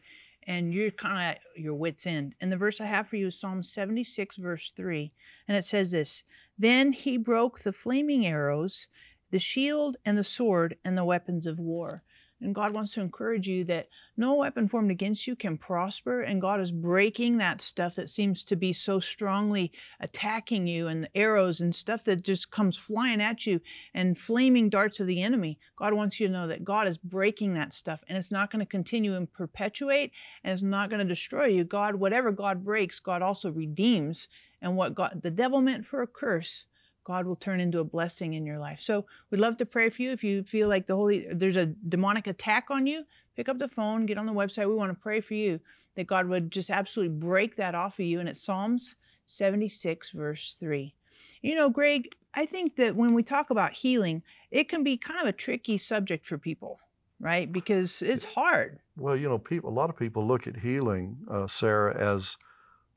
and 0.48 0.74
you're 0.74 0.92
kind 0.92 1.14
of 1.14 1.22
at 1.22 1.40
your 1.62 1.74
wits 1.74 2.06
end. 2.06 2.36
And 2.40 2.52
the 2.52 2.58
verse 2.58 2.80
I 2.80 2.86
have 2.86 3.08
for 3.08 3.16
you 3.16 3.28
is 3.28 3.40
Psalm 3.40 3.64
76, 3.64 4.38
verse 4.38 4.72
three, 4.76 5.12
and 5.48 5.58
it 5.58 5.66
says 5.66 5.92
this: 5.92 6.24
Then 6.58 6.92
he 6.92 7.18
broke 7.18 7.60
the 7.60 7.74
flaming 7.74 8.26
arrows, 8.26 8.88
the 9.32 9.40
shield 9.40 9.98
and 10.06 10.18
the 10.18 10.24
sword, 10.24 10.78
and 10.84 10.98
the 10.98 11.06
weapons 11.06 11.46
of 11.46 11.60
war. 11.60 12.04
And 12.46 12.54
God 12.54 12.74
wants 12.74 12.94
to 12.94 13.02
encourage 13.02 13.48
you 13.48 13.64
that 13.66 13.90
no 14.16 14.36
weapon 14.36 14.68
formed 14.68 14.92
against 14.92 15.26
you 15.26 15.36
can 15.36 15.58
prosper, 15.58 16.22
and 16.22 16.40
God 16.40 16.62
is 16.62 16.72
breaking 16.72 17.38
that 17.38 17.60
stuff 17.60 17.96
that 17.96 18.08
seems 18.08 18.44
to 18.44 18.56
be 18.56 18.72
so 18.72 19.00
strongly 19.00 19.72
attacking 20.00 20.68
you, 20.68 20.88
and 20.88 21.10
arrows 21.16 21.60
and 21.60 21.74
stuff 21.74 22.04
that 22.04 22.24
just 22.24 22.52
comes 22.52 22.78
flying 22.78 23.20
at 23.20 23.48
you, 23.48 23.62
and 23.94 24.18
flaming 24.18 24.70
darts 24.70 25.00
of 25.00 25.08
the 25.08 25.24
enemy. 25.24 25.58
God 25.76 25.94
wants 25.94 26.20
you 26.20 26.28
to 26.28 26.34
know 26.34 26.48
that 26.48 26.64
God 26.64 26.88
is 26.88 27.00
breaking 27.00 27.56
that 27.56 27.74
stuff, 27.74 28.04
and 28.08 28.16
it's 28.16 28.32
not 28.32 28.52
going 28.52 28.64
to 28.64 28.70
continue 28.70 29.16
and 29.16 29.34
perpetuate, 29.34 30.12
and 30.44 30.54
it's 30.54 30.62
not 30.62 30.90
going 30.92 31.00
to 31.00 31.06
destroy 31.06 31.48
you. 31.48 31.64
God, 31.64 31.96
whatever 31.96 32.32
God 32.32 32.64
breaks, 32.64 33.00
God 33.00 33.24
also 33.24 33.52
redeems, 33.52 34.28
and 34.62 34.78
what 34.78 34.94
God 34.94 35.22
the 35.24 35.32
devil 35.32 35.62
meant 35.62 35.86
for 35.86 36.04
a 36.04 36.08
curse. 36.08 36.66
God 37.06 37.26
will 37.26 37.36
turn 37.36 37.62
into 37.62 37.80
a 37.80 37.84
blessing 37.84 38.34
in 38.34 38.46
your 38.46 38.60
life. 38.60 38.80
So 38.80 39.06
we'd 39.30 39.40
love 39.40 39.58
to 39.58 39.66
pray 39.66 39.90
for 39.90 40.02
you. 40.02 40.12
If 40.12 40.24
you 40.24 40.44
feel 40.44 40.68
like 40.68 40.88
the 40.88 40.96
holy 40.96 41.28
there's 41.32 41.56
a 41.56 41.68
demonic 41.68 42.28
attack 42.28 42.66
on 42.70 42.88
you, 42.88 43.06
pick 43.36 43.48
up 43.48 43.60
the 43.60 43.68
phone, 43.68 44.06
get 44.06 44.18
on 44.18 44.26
the 44.26 44.34
website. 44.34 44.68
We 44.68 44.76
want 44.76 44.92
to 44.92 45.02
pray 45.02 45.22
for 45.22 45.36
you 45.36 45.60
that 45.96 46.08
God 46.08 46.28
would 46.28 46.52
just 46.52 46.70
absolutely 46.70 47.16
break 47.16 47.56
that 47.56 47.76
off 47.76 48.00
of 48.00 48.06
you. 48.06 48.20
And 48.20 48.28
it's 48.28 48.42
Psalms 48.42 48.96
76, 49.28 50.12
verse 50.12 50.58
3. 50.60 50.94
You 51.42 51.56
know, 51.56 51.70
Greg, 51.70 52.10
I 52.34 52.46
think 52.46 52.76
that 52.76 52.96
when 52.96 53.14
we 53.14 53.24
talk 53.24 53.50
about 53.50 53.74
healing, 53.74 54.24
it 54.52 54.68
can 54.68 54.84
be 54.84 54.98
kind 54.98 55.22
of 55.22 55.28
a 55.28 55.32
tricky 55.32 55.78
subject 55.78 56.26
for 56.26 56.38
people, 56.38 56.80
right? 57.20 57.50
Because 57.52 58.02
it's 58.02 58.26
hard. 58.26 58.80
Well, 58.98 59.16
you 59.16 59.30
know, 59.30 59.38
people. 59.38 59.70
A 59.70 59.72
lot 59.72 59.90
of 59.90 59.98
people 59.98 60.28
look 60.28 60.48
at 60.48 60.58
healing, 60.58 61.18
uh, 61.30 61.48
Sarah, 61.48 61.96
as 61.96 62.38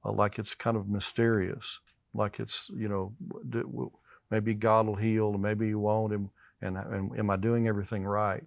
uh, 0.04 0.12
like 0.12 0.38
it's 0.38 0.54
kind 0.54 0.76
of 0.76 0.88
mysterious, 0.88 1.80
like 2.14 2.40
it's 2.40 2.70
you 2.74 2.88
know, 2.88 3.14
maybe 4.30 4.54
God 4.54 4.86
will 4.86 4.96
heal, 4.96 5.32
and 5.32 5.42
maybe 5.42 5.68
He 5.68 5.74
won't, 5.74 6.12
and, 6.12 6.28
and 6.60 6.76
and 6.76 7.18
am 7.18 7.30
I 7.30 7.36
doing 7.36 7.68
everything 7.68 8.04
right? 8.04 8.44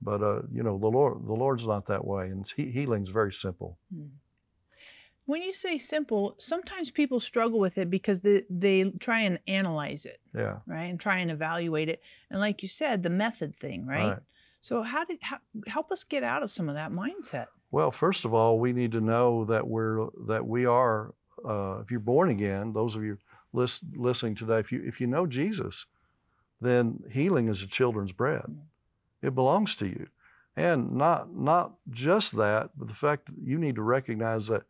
But 0.00 0.22
uh, 0.22 0.42
you 0.52 0.62
know, 0.62 0.78
the 0.78 0.86
Lord, 0.88 1.26
the 1.26 1.32
Lord's 1.32 1.66
not 1.66 1.86
that 1.86 2.04
way, 2.04 2.26
and 2.26 2.50
he, 2.56 2.70
healing's 2.70 3.10
very 3.10 3.32
simple. 3.32 3.78
When 5.24 5.42
you 5.42 5.52
say 5.52 5.76
simple, 5.76 6.36
sometimes 6.38 6.90
people 6.90 7.20
struggle 7.20 7.58
with 7.58 7.76
it 7.76 7.90
because 7.90 8.20
they, 8.20 8.44
they 8.48 8.84
try 8.98 9.20
and 9.20 9.38
analyze 9.46 10.06
it. 10.06 10.20
Yeah, 10.34 10.58
right? 10.66 10.84
And 10.84 11.00
try 11.00 11.18
and 11.18 11.30
evaluate 11.30 11.88
it. 11.88 12.00
And 12.30 12.40
like 12.40 12.62
you 12.62 12.68
said, 12.68 13.02
the 13.02 13.10
method 13.10 13.56
thing, 13.56 13.86
right? 13.86 14.08
Right. 14.08 14.18
So 14.60 14.82
how 14.82 15.04
did 15.04 15.18
how, 15.22 15.38
help 15.66 15.90
us 15.92 16.04
get 16.04 16.22
out 16.22 16.42
of 16.42 16.50
some 16.50 16.68
of 16.68 16.76
that 16.76 16.92
mindset? 16.92 17.46
Well, 17.70 17.90
first 17.90 18.24
of 18.24 18.32
all, 18.32 18.58
we 18.58 18.72
need 18.72 18.92
to 18.92 19.00
know 19.00 19.44
that 19.46 19.66
we're 19.66 20.06
that 20.26 20.46
we 20.46 20.64
are. 20.64 21.14
Uh, 21.44 21.80
if 21.82 21.90
you're 21.90 22.00
born 22.00 22.30
again, 22.30 22.72
those 22.72 22.96
of 22.96 23.02
you 23.02 23.18
list, 23.52 23.82
listening 23.94 24.34
today, 24.34 24.58
if 24.58 24.72
you 24.72 24.82
if 24.84 25.00
you 25.00 25.06
know 25.06 25.26
Jesus, 25.26 25.86
then 26.60 27.02
healing 27.10 27.48
is 27.48 27.62
a 27.62 27.66
children's 27.66 28.12
bread. 28.12 28.58
It 29.22 29.34
belongs 29.34 29.74
to 29.76 29.86
you, 29.86 30.08
and 30.56 30.92
not 30.92 31.34
not 31.34 31.74
just 31.90 32.36
that, 32.36 32.70
but 32.76 32.88
the 32.88 32.94
fact 32.94 33.26
that 33.26 33.34
you 33.42 33.58
need 33.58 33.76
to 33.76 33.82
recognize 33.82 34.46
that 34.48 34.64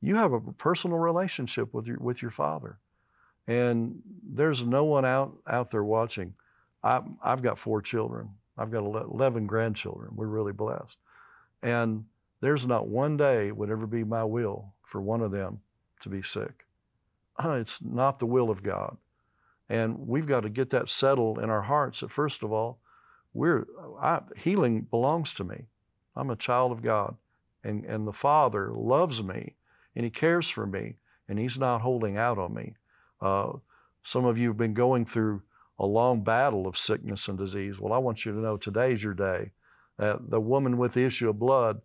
you 0.00 0.16
have 0.16 0.32
a 0.32 0.40
personal 0.40 0.98
relationship 0.98 1.72
with 1.72 1.86
your 1.86 1.98
with 1.98 2.22
your 2.22 2.30
Father, 2.30 2.78
and 3.46 4.02
there's 4.22 4.64
no 4.64 4.84
one 4.84 5.04
out 5.04 5.36
out 5.46 5.70
there 5.70 5.84
watching. 5.84 6.34
I, 6.84 7.00
I've 7.22 7.42
got 7.42 7.58
four 7.58 7.80
children. 7.80 8.30
I've 8.58 8.72
got 8.72 8.82
11 8.82 9.46
grandchildren. 9.46 10.10
We're 10.14 10.26
really 10.26 10.52
blessed, 10.52 10.98
and 11.62 12.04
there's 12.40 12.66
not 12.66 12.88
one 12.88 13.16
day 13.16 13.52
would 13.52 13.70
ever 13.70 13.86
be 13.86 14.04
my 14.04 14.24
will 14.24 14.74
for 14.84 15.00
one 15.00 15.22
of 15.22 15.30
them 15.30 15.60
to 16.02 16.08
be 16.08 16.22
sick. 16.22 16.66
It's 17.44 17.82
not 17.82 18.18
the 18.18 18.26
will 18.26 18.50
of 18.50 18.62
God. 18.62 18.96
And 19.68 20.06
we've 20.06 20.26
got 20.26 20.40
to 20.40 20.50
get 20.50 20.70
that 20.70 20.88
settled 20.88 21.38
in 21.38 21.48
our 21.48 21.62
hearts 21.62 22.00
that 22.00 22.10
first 22.10 22.42
of 22.42 22.52
all, 22.52 22.78
we're 23.32 23.66
I, 24.00 24.20
healing 24.36 24.82
belongs 24.82 25.32
to 25.34 25.44
me. 25.44 25.64
I'm 26.14 26.30
a 26.30 26.36
child 26.36 26.72
of 26.72 26.82
God. 26.82 27.16
And, 27.64 27.84
and 27.86 28.06
the 28.06 28.12
Father 28.12 28.72
loves 28.74 29.22
me 29.22 29.54
and 29.96 30.04
He 30.04 30.10
cares 30.10 30.50
for 30.50 30.66
me 30.66 30.96
and 31.28 31.38
He's 31.38 31.58
not 31.58 31.80
holding 31.80 32.16
out 32.16 32.38
on 32.38 32.52
me. 32.54 32.74
Uh, 33.20 33.52
some 34.04 34.24
of 34.24 34.36
you 34.36 34.48
have 34.48 34.58
been 34.58 34.74
going 34.74 35.06
through 35.06 35.42
a 35.78 35.86
long 35.86 36.22
battle 36.22 36.66
of 36.66 36.76
sickness 36.76 37.28
and 37.28 37.38
disease. 37.38 37.80
Well, 37.80 37.92
I 37.92 37.98
want 37.98 38.24
you 38.24 38.32
to 38.32 38.38
know 38.38 38.56
today's 38.56 39.02
your 39.02 39.14
day. 39.14 39.52
Uh, 39.98 40.18
the 40.20 40.40
woman 40.40 40.76
with 40.76 40.94
the 40.94 41.04
issue 41.04 41.30
of 41.30 41.38
blood, 41.38 41.80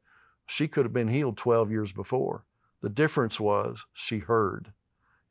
she 0.46 0.68
could 0.68 0.86
have 0.86 0.94
been 0.94 1.08
healed 1.08 1.38
12 1.38 1.72
years 1.72 1.92
before. 1.92 2.44
The 2.82 2.90
difference 2.90 3.40
was 3.40 3.86
she 3.94 4.20
heard. 4.20 4.74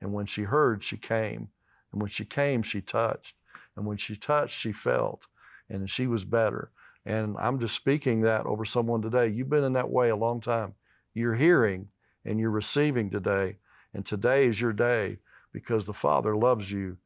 And 0.01 0.13
when 0.13 0.27
she 0.27 0.43
heard, 0.43 0.83
she 0.83 0.97
came. 0.97 1.49
And 1.93 2.03
when 2.03 2.11
she 2.11 2.25
came, 2.25 2.63
she 2.63 2.81
touched. 2.81 3.37
And 3.77 3.87
when 3.87 3.97
she 3.97 4.17
touched, 4.17 4.59
she 4.59 4.73
felt. 4.73 5.27
And 5.69 5.89
she 5.89 6.07
was 6.07 6.25
better. 6.25 6.71
And 7.05 7.37
I'm 7.39 7.61
just 7.61 7.75
speaking 7.75 8.23
that 8.23 8.47
over 8.47 8.65
someone 8.65 9.01
today. 9.01 9.29
You've 9.29 9.49
been 9.49 9.65
in 9.65 9.75
that 9.75 9.91
way 9.91 10.09
a 10.09 10.17
long 10.17 10.41
time. 10.41 10.75
You're 11.15 11.35
hearing 11.35 11.89
and 12.25 12.41
you're 12.41 12.51
receiving 12.51 13.11
today. 13.11 13.57
And 13.95 14.05
today 14.05 14.47
is 14.47 14.61
your 14.61 14.73
day 14.73 15.19
because 15.53 15.85
the 15.85 15.95
Father 15.95 16.37
loves 16.37 16.71
you 16.71 16.99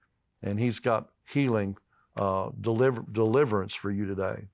and 0.42 0.58
He's 0.58 0.80
got 0.80 1.10
healing, 1.26 1.76
uh, 2.16 2.48
deliver, 2.60 3.04
deliverance 3.12 3.74
for 3.74 3.90
you 3.90 4.06
today. 4.06 4.48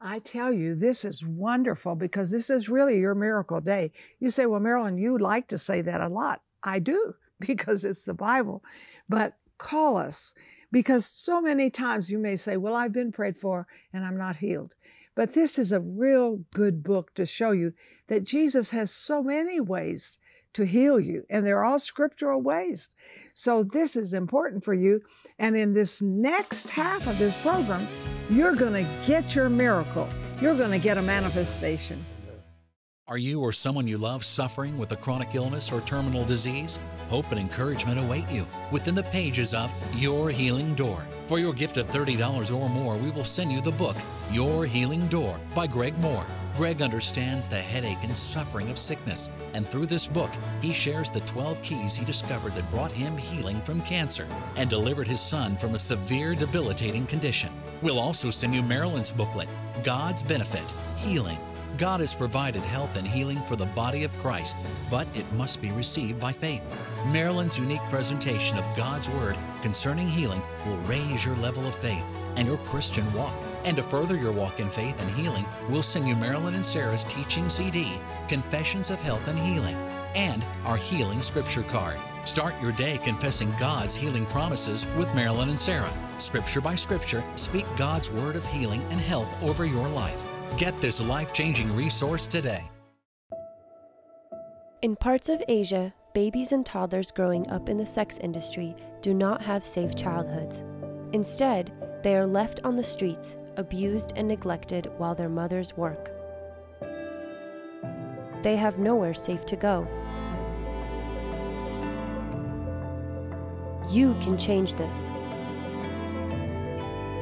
I 0.00 0.18
tell 0.18 0.52
you, 0.52 0.74
this 0.74 1.04
is 1.04 1.24
wonderful 1.24 1.94
because 1.94 2.30
this 2.30 2.50
is 2.50 2.68
really 2.68 2.98
your 2.98 3.14
miracle 3.14 3.60
day. 3.60 3.92
You 4.20 4.30
say, 4.30 4.46
Well, 4.46 4.60
Marilyn, 4.60 4.98
you 4.98 5.16
like 5.18 5.48
to 5.48 5.58
say 5.58 5.80
that 5.82 6.00
a 6.00 6.08
lot. 6.08 6.42
I 6.62 6.78
do 6.78 7.14
because 7.40 7.84
it's 7.84 8.04
the 8.04 8.14
Bible. 8.14 8.62
But 9.08 9.36
call 9.58 9.96
us 9.96 10.34
because 10.70 11.06
so 11.06 11.40
many 11.40 11.70
times 11.70 12.10
you 12.10 12.18
may 12.18 12.36
say, 12.36 12.56
Well, 12.56 12.74
I've 12.74 12.92
been 12.92 13.12
prayed 13.12 13.38
for 13.38 13.66
and 13.92 14.04
I'm 14.04 14.18
not 14.18 14.36
healed. 14.36 14.74
But 15.14 15.32
this 15.32 15.58
is 15.58 15.72
a 15.72 15.80
real 15.80 16.44
good 16.52 16.82
book 16.82 17.14
to 17.14 17.24
show 17.24 17.52
you 17.52 17.72
that 18.08 18.24
Jesus 18.24 18.70
has 18.70 18.90
so 18.90 19.22
many 19.22 19.60
ways 19.60 20.18
to 20.56 20.64
heal 20.64 20.98
you, 20.98 21.24
and 21.28 21.46
they're 21.46 21.64
all 21.64 21.78
scriptural 21.78 22.40
ways. 22.40 22.88
So, 23.34 23.62
this 23.62 23.94
is 23.94 24.14
important 24.14 24.64
for 24.64 24.72
you. 24.72 25.02
And 25.38 25.54
in 25.54 25.74
this 25.74 26.00
next 26.00 26.70
half 26.70 27.06
of 27.06 27.18
this 27.18 27.36
program, 27.42 27.86
you're 28.30 28.54
going 28.54 28.72
to 28.72 28.90
get 29.06 29.34
your 29.34 29.50
miracle, 29.50 30.08
you're 30.40 30.56
going 30.56 30.70
to 30.70 30.78
get 30.78 30.96
a 30.96 31.02
manifestation. 31.02 32.04
Are 33.08 33.18
you 33.18 33.40
or 33.40 33.52
someone 33.52 33.86
you 33.86 33.98
love 33.98 34.24
suffering 34.24 34.76
with 34.78 34.90
a 34.90 34.96
chronic 34.96 35.34
illness 35.34 35.70
or 35.70 35.80
terminal 35.82 36.24
disease? 36.24 36.80
Hope 37.08 37.30
and 37.30 37.38
encouragement 37.38 38.00
await 38.00 38.28
you 38.30 38.48
within 38.72 38.96
the 38.96 39.04
pages 39.04 39.54
of 39.54 39.72
Your 39.94 40.30
Healing 40.30 40.74
Door. 40.74 41.06
For 41.28 41.38
your 41.38 41.52
gift 41.52 41.76
of 41.76 41.86
$30 41.88 42.52
or 42.52 42.68
more, 42.68 42.96
we 42.96 43.10
will 43.10 43.22
send 43.22 43.52
you 43.52 43.60
the 43.60 43.70
book, 43.70 43.96
Your 44.32 44.66
Healing 44.66 45.06
Door 45.06 45.38
by 45.54 45.68
Greg 45.68 45.94
Mohr. 45.96 46.26
Greg 46.56 46.80
understands 46.80 47.48
the 47.48 47.56
headache 47.58 48.02
and 48.02 48.16
suffering 48.16 48.70
of 48.70 48.78
sickness, 48.78 49.30
and 49.52 49.68
through 49.68 49.84
this 49.84 50.06
book, 50.06 50.30
he 50.62 50.72
shares 50.72 51.10
the 51.10 51.20
12 51.20 51.60
keys 51.60 51.94
he 51.94 52.04
discovered 52.06 52.54
that 52.54 52.70
brought 52.70 52.90
him 52.90 53.14
healing 53.18 53.60
from 53.60 53.82
cancer 53.82 54.26
and 54.56 54.70
delivered 54.70 55.06
his 55.06 55.20
son 55.20 55.54
from 55.54 55.74
a 55.74 55.78
severe 55.78 56.34
debilitating 56.34 57.04
condition. 57.04 57.50
We'll 57.82 57.98
also 57.98 58.30
send 58.30 58.54
you 58.54 58.62
Marilyn's 58.62 59.12
booklet, 59.12 59.48
God's 59.82 60.22
Benefit 60.22 60.64
Healing. 60.96 61.38
God 61.76 62.00
has 62.00 62.14
provided 62.14 62.62
health 62.62 62.96
and 62.96 63.06
healing 63.06 63.36
for 63.40 63.56
the 63.56 63.66
body 63.66 64.04
of 64.04 64.16
Christ, 64.16 64.56
but 64.90 65.06
it 65.14 65.30
must 65.34 65.60
be 65.60 65.72
received 65.72 66.18
by 66.18 66.32
faith. 66.32 66.62
Marilyn's 67.08 67.58
unique 67.58 67.86
presentation 67.90 68.56
of 68.56 68.64
God's 68.74 69.10
Word 69.10 69.36
concerning 69.60 70.08
healing 70.08 70.40
will 70.64 70.78
raise 70.78 71.26
your 71.26 71.36
level 71.36 71.66
of 71.66 71.74
faith 71.74 72.06
and 72.36 72.48
your 72.48 72.56
Christian 72.58 73.04
walk. 73.12 73.34
And 73.66 73.76
to 73.78 73.82
further 73.82 74.16
your 74.16 74.30
walk 74.30 74.60
in 74.60 74.70
faith 74.70 75.00
and 75.00 75.10
healing, 75.10 75.44
we'll 75.68 75.82
send 75.82 76.06
you 76.06 76.14
Marilyn 76.14 76.54
and 76.54 76.64
Sarah's 76.64 77.02
teaching 77.02 77.48
CD, 77.48 78.00
Confessions 78.28 78.90
of 78.90 79.02
Health 79.02 79.26
and 79.26 79.36
Healing, 79.36 79.74
and 80.14 80.46
our 80.64 80.76
Healing 80.76 81.20
Scripture 81.20 81.64
card. 81.64 81.96
Start 82.22 82.54
your 82.62 82.70
day 82.70 82.98
confessing 82.98 83.52
God's 83.58 83.96
healing 83.96 84.24
promises 84.26 84.86
with 84.96 85.12
Marilyn 85.16 85.48
and 85.48 85.58
Sarah. 85.58 85.92
Scripture 86.18 86.60
by 86.60 86.76
scripture, 86.76 87.24
speak 87.34 87.66
God's 87.76 88.12
word 88.12 88.36
of 88.36 88.44
healing 88.52 88.82
and 88.90 89.00
help 89.00 89.26
over 89.42 89.64
your 89.64 89.88
life. 89.88 90.24
Get 90.56 90.80
this 90.80 91.02
life 91.02 91.32
changing 91.32 91.74
resource 91.76 92.28
today. 92.28 92.64
In 94.82 94.94
parts 94.94 95.28
of 95.28 95.42
Asia, 95.48 95.92
babies 96.14 96.52
and 96.52 96.64
toddlers 96.64 97.10
growing 97.10 97.48
up 97.50 97.68
in 97.68 97.78
the 97.78 97.86
sex 97.86 98.18
industry 98.18 98.76
do 99.02 99.12
not 99.12 99.42
have 99.42 99.66
safe 99.66 99.96
childhoods. 99.96 100.62
Instead, 101.12 101.72
they 102.04 102.14
are 102.14 102.26
left 102.26 102.60
on 102.62 102.76
the 102.76 102.84
streets 102.84 103.36
abused 103.56 104.12
and 104.16 104.28
neglected 104.28 104.90
while 104.98 105.14
their 105.14 105.28
mothers 105.28 105.76
work. 105.76 106.10
They 108.42 108.56
have 108.56 108.78
nowhere 108.78 109.14
safe 109.14 109.44
to 109.46 109.56
go. 109.56 109.86
You 113.90 114.14
can 114.20 114.36
change 114.36 114.74
this. 114.74 115.10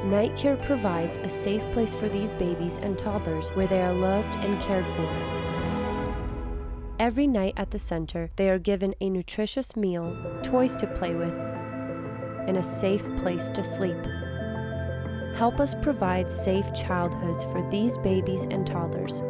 Night 0.04 0.36
Care 0.36 0.56
provides 0.56 1.16
a 1.16 1.28
safe 1.28 1.62
place 1.72 1.94
for 1.94 2.08
these 2.08 2.34
babies 2.34 2.76
and 2.76 2.98
toddlers 2.98 3.48
where 3.50 3.66
they 3.66 3.80
are 3.80 3.94
loved 3.94 4.34
and 4.36 4.60
cared 4.62 4.86
for. 4.96 5.08
Every 6.98 7.26
night 7.26 7.54
at 7.56 7.70
the 7.70 7.78
center, 7.78 8.30
they 8.36 8.50
are 8.50 8.58
given 8.58 8.94
a 9.00 9.10
nutritious 9.10 9.76
meal, 9.76 10.16
toys 10.42 10.76
to 10.76 10.86
play 10.86 11.14
with, 11.14 11.34
and 12.46 12.56
a 12.56 12.62
safe 12.62 13.04
place 13.16 13.50
to 13.50 13.64
sleep. 13.64 13.96
Help 15.34 15.58
us 15.60 15.74
provide 15.74 16.30
safe 16.30 16.72
childhoods 16.74 17.44
for 17.44 17.66
these 17.70 17.98
babies 17.98 18.44
and 18.50 18.66
toddlers. 18.66 19.20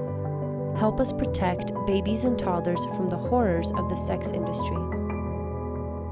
Help 0.79 1.01
us 1.01 1.13
protect 1.13 1.73
babies 1.87 2.25
and 2.25 2.39
toddlers 2.39 2.85
from 2.97 3.09
the 3.09 3.17
horrors 3.17 3.71
of 3.77 3.89
the 3.89 3.97
sex 3.97 4.31
industry. 4.31 4.77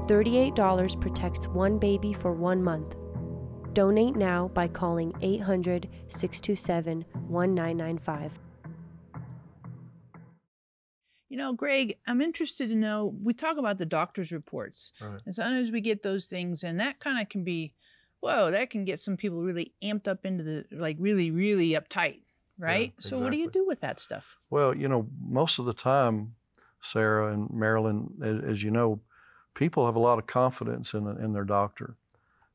$38 0.07 0.99
protects 0.99 1.47
one 1.47 1.77
baby 1.77 2.11
for 2.13 2.33
one 2.33 2.63
month. 2.63 2.95
Donate 3.73 4.15
now 4.15 4.47
by 4.49 4.67
calling 4.67 5.13
800 5.21 5.87
627 6.09 7.05
1995. 7.27 8.39
You 11.29 11.37
know, 11.37 11.53
Greg, 11.53 11.97
I'm 12.05 12.21
interested 12.21 12.69
to 12.69 12.75
know. 12.75 13.15
We 13.23 13.33
talk 13.33 13.57
about 13.57 13.79
the 13.79 13.85
doctor's 13.87 14.31
reports, 14.31 14.91
Right. 15.01 15.19
and 15.25 15.33
sometimes 15.33 15.71
we 15.71 15.81
get 15.81 16.03
those 16.03 16.27
things, 16.27 16.63
and 16.63 16.79
that 16.79 16.99
kind 16.99 17.19
of 17.19 17.27
can 17.29 17.43
be, 17.43 17.73
whoa, 18.23 18.51
that 18.51 18.69
can 18.69 18.85
get 18.85 18.99
some 18.99 19.17
people 19.17 19.41
really 19.41 19.73
amped 19.83 20.07
up 20.07 20.25
into 20.25 20.43
the 20.43 20.65
like 20.71 20.95
really, 20.97 21.29
really 21.29 21.71
uptight, 21.71 22.21
right? 22.57 22.93
So, 22.99 23.19
what 23.19 23.31
do 23.31 23.37
you 23.37 23.49
do 23.49 23.65
with 23.67 23.81
that 23.81 23.99
stuff? 23.99 24.37
Well, 24.49 24.75
you 24.75 24.87
know, 24.87 25.07
most 25.27 25.59
of 25.59 25.65
the 25.65 25.73
time, 25.73 26.35
Sarah 26.81 27.33
and 27.33 27.49
Marilyn, 27.51 28.09
as, 28.23 28.51
as 28.51 28.63
you 28.63 28.71
know, 28.71 29.01
people 29.55 29.85
have 29.85 29.95
a 29.95 29.99
lot 29.99 30.19
of 30.19 30.25
confidence 30.25 30.93
in, 30.93 31.05
in 31.21 31.33
their 31.33 31.43
doctor. 31.43 31.95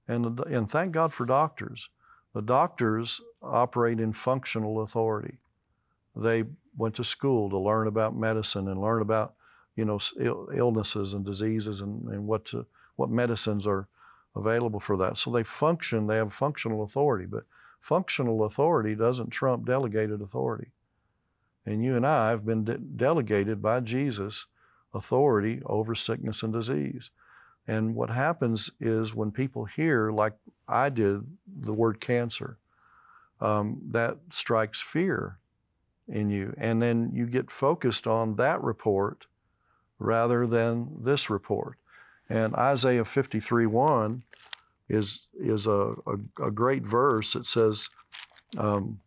And, 0.08 0.40
and 0.40 0.70
thank 0.70 0.92
God 0.92 1.12
for 1.12 1.26
doctors. 1.26 1.90
The 2.34 2.40
doctors 2.40 3.20
operate 3.42 4.00
in 4.00 4.12
functional 4.12 4.80
authority. 4.80 5.38
They 6.16 6.44
went 6.76 6.94
to 6.94 7.04
school 7.04 7.50
to 7.50 7.58
learn 7.58 7.88
about 7.88 8.16
medicine 8.16 8.68
and 8.68 8.80
learn 8.80 9.02
about, 9.02 9.34
you 9.76 9.84
know, 9.84 9.98
Ill, 10.18 10.48
illnesses 10.54 11.12
and 11.12 11.24
diseases 11.24 11.82
and, 11.82 12.08
and 12.08 12.26
what, 12.26 12.46
to, 12.46 12.64
what 12.96 13.10
medicines 13.10 13.66
are 13.66 13.86
available 14.38 14.80
for 14.80 14.96
that. 14.96 15.18
So 15.18 15.30
they 15.30 15.42
function, 15.42 16.06
they 16.06 16.16
have 16.16 16.32
functional 16.32 16.82
authority, 16.82 17.26
but 17.26 17.44
functional 17.80 18.44
authority 18.44 18.94
doesn't 18.94 19.30
trump 19.30 19.66
delegated 19.66 20.22
authority. 20.22 20.68
And 21.66 21.84
you 21.84 21.96
and 21.96 22.06
I 22.06 22.30
have 22.30 22.46
been 22.46 22.64
de- 22.64 22.78
delegated 22.78 23.60
by 23.60 23.80
Jesus 23.80 24.46
authority 24.94 25.60
over 25.66 25.94
sickness 25.94 26.42
and 26.42 26.52
disease. 26.52 27.10
And 27.66 27.94
what 27.94 28.08
happens 28.08 28.70
is 28.80 29.14
when 29.14 29.30
people 29.30 29.66
hear, 29.66 30.10
like 30.10 30.32
I 30.66 30.88
did, 30.88 31.26
the 31.46 31.74
word 31.74 32.00
cancer, 32.00 32.56
um, 33.40 33.80
that 33.90 34.16
strikes 34.30 34.80
fear 34.80 35.38
in 36.08 36.30
you. 36.30 36.54
And 36.56 36.80
then 36.80 37.10
you 37.12 37.26
get 37.26 37.50
focused 37.50 38.06
on 38.06 38.36
that 38.36 38.62
report 38.62 39.26
rather 39.98 40.46
than 40.46 40.88
this 41.00 41.28
report. 41.28 41.76
And 42.28 42.54
Isaiah 42.54 43.04
53 43.04 43.66
1 43.66 44.22
is, 44.88 45.28
is 45.38 45.66
a, 45.66 45.94
a, 46.06 46.46
a 46.46 46.50
great 46.50 46.86
verse. 46.86 47.34
It 47.34 47.46
says, 47.46 47.88
um, 48.56 49.00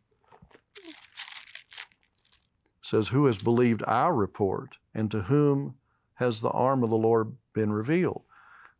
says, 2.81 3.07
Who 3.07 3.25
has 3.25 3.39
believed 3.39 3.83
our 3.87 4.13
report, 4.13 4.77
and 4.93 5.09
to 5.11 5.23
whom 5.23 5.75
has 6.15 6.41
the 6.41 6.51
arm 6.51 6.83
of 6.83 6.89
the 6.89 6.97
Lord 6.97 7.33
been 7.53 7.71
revealed? 7.71 8.23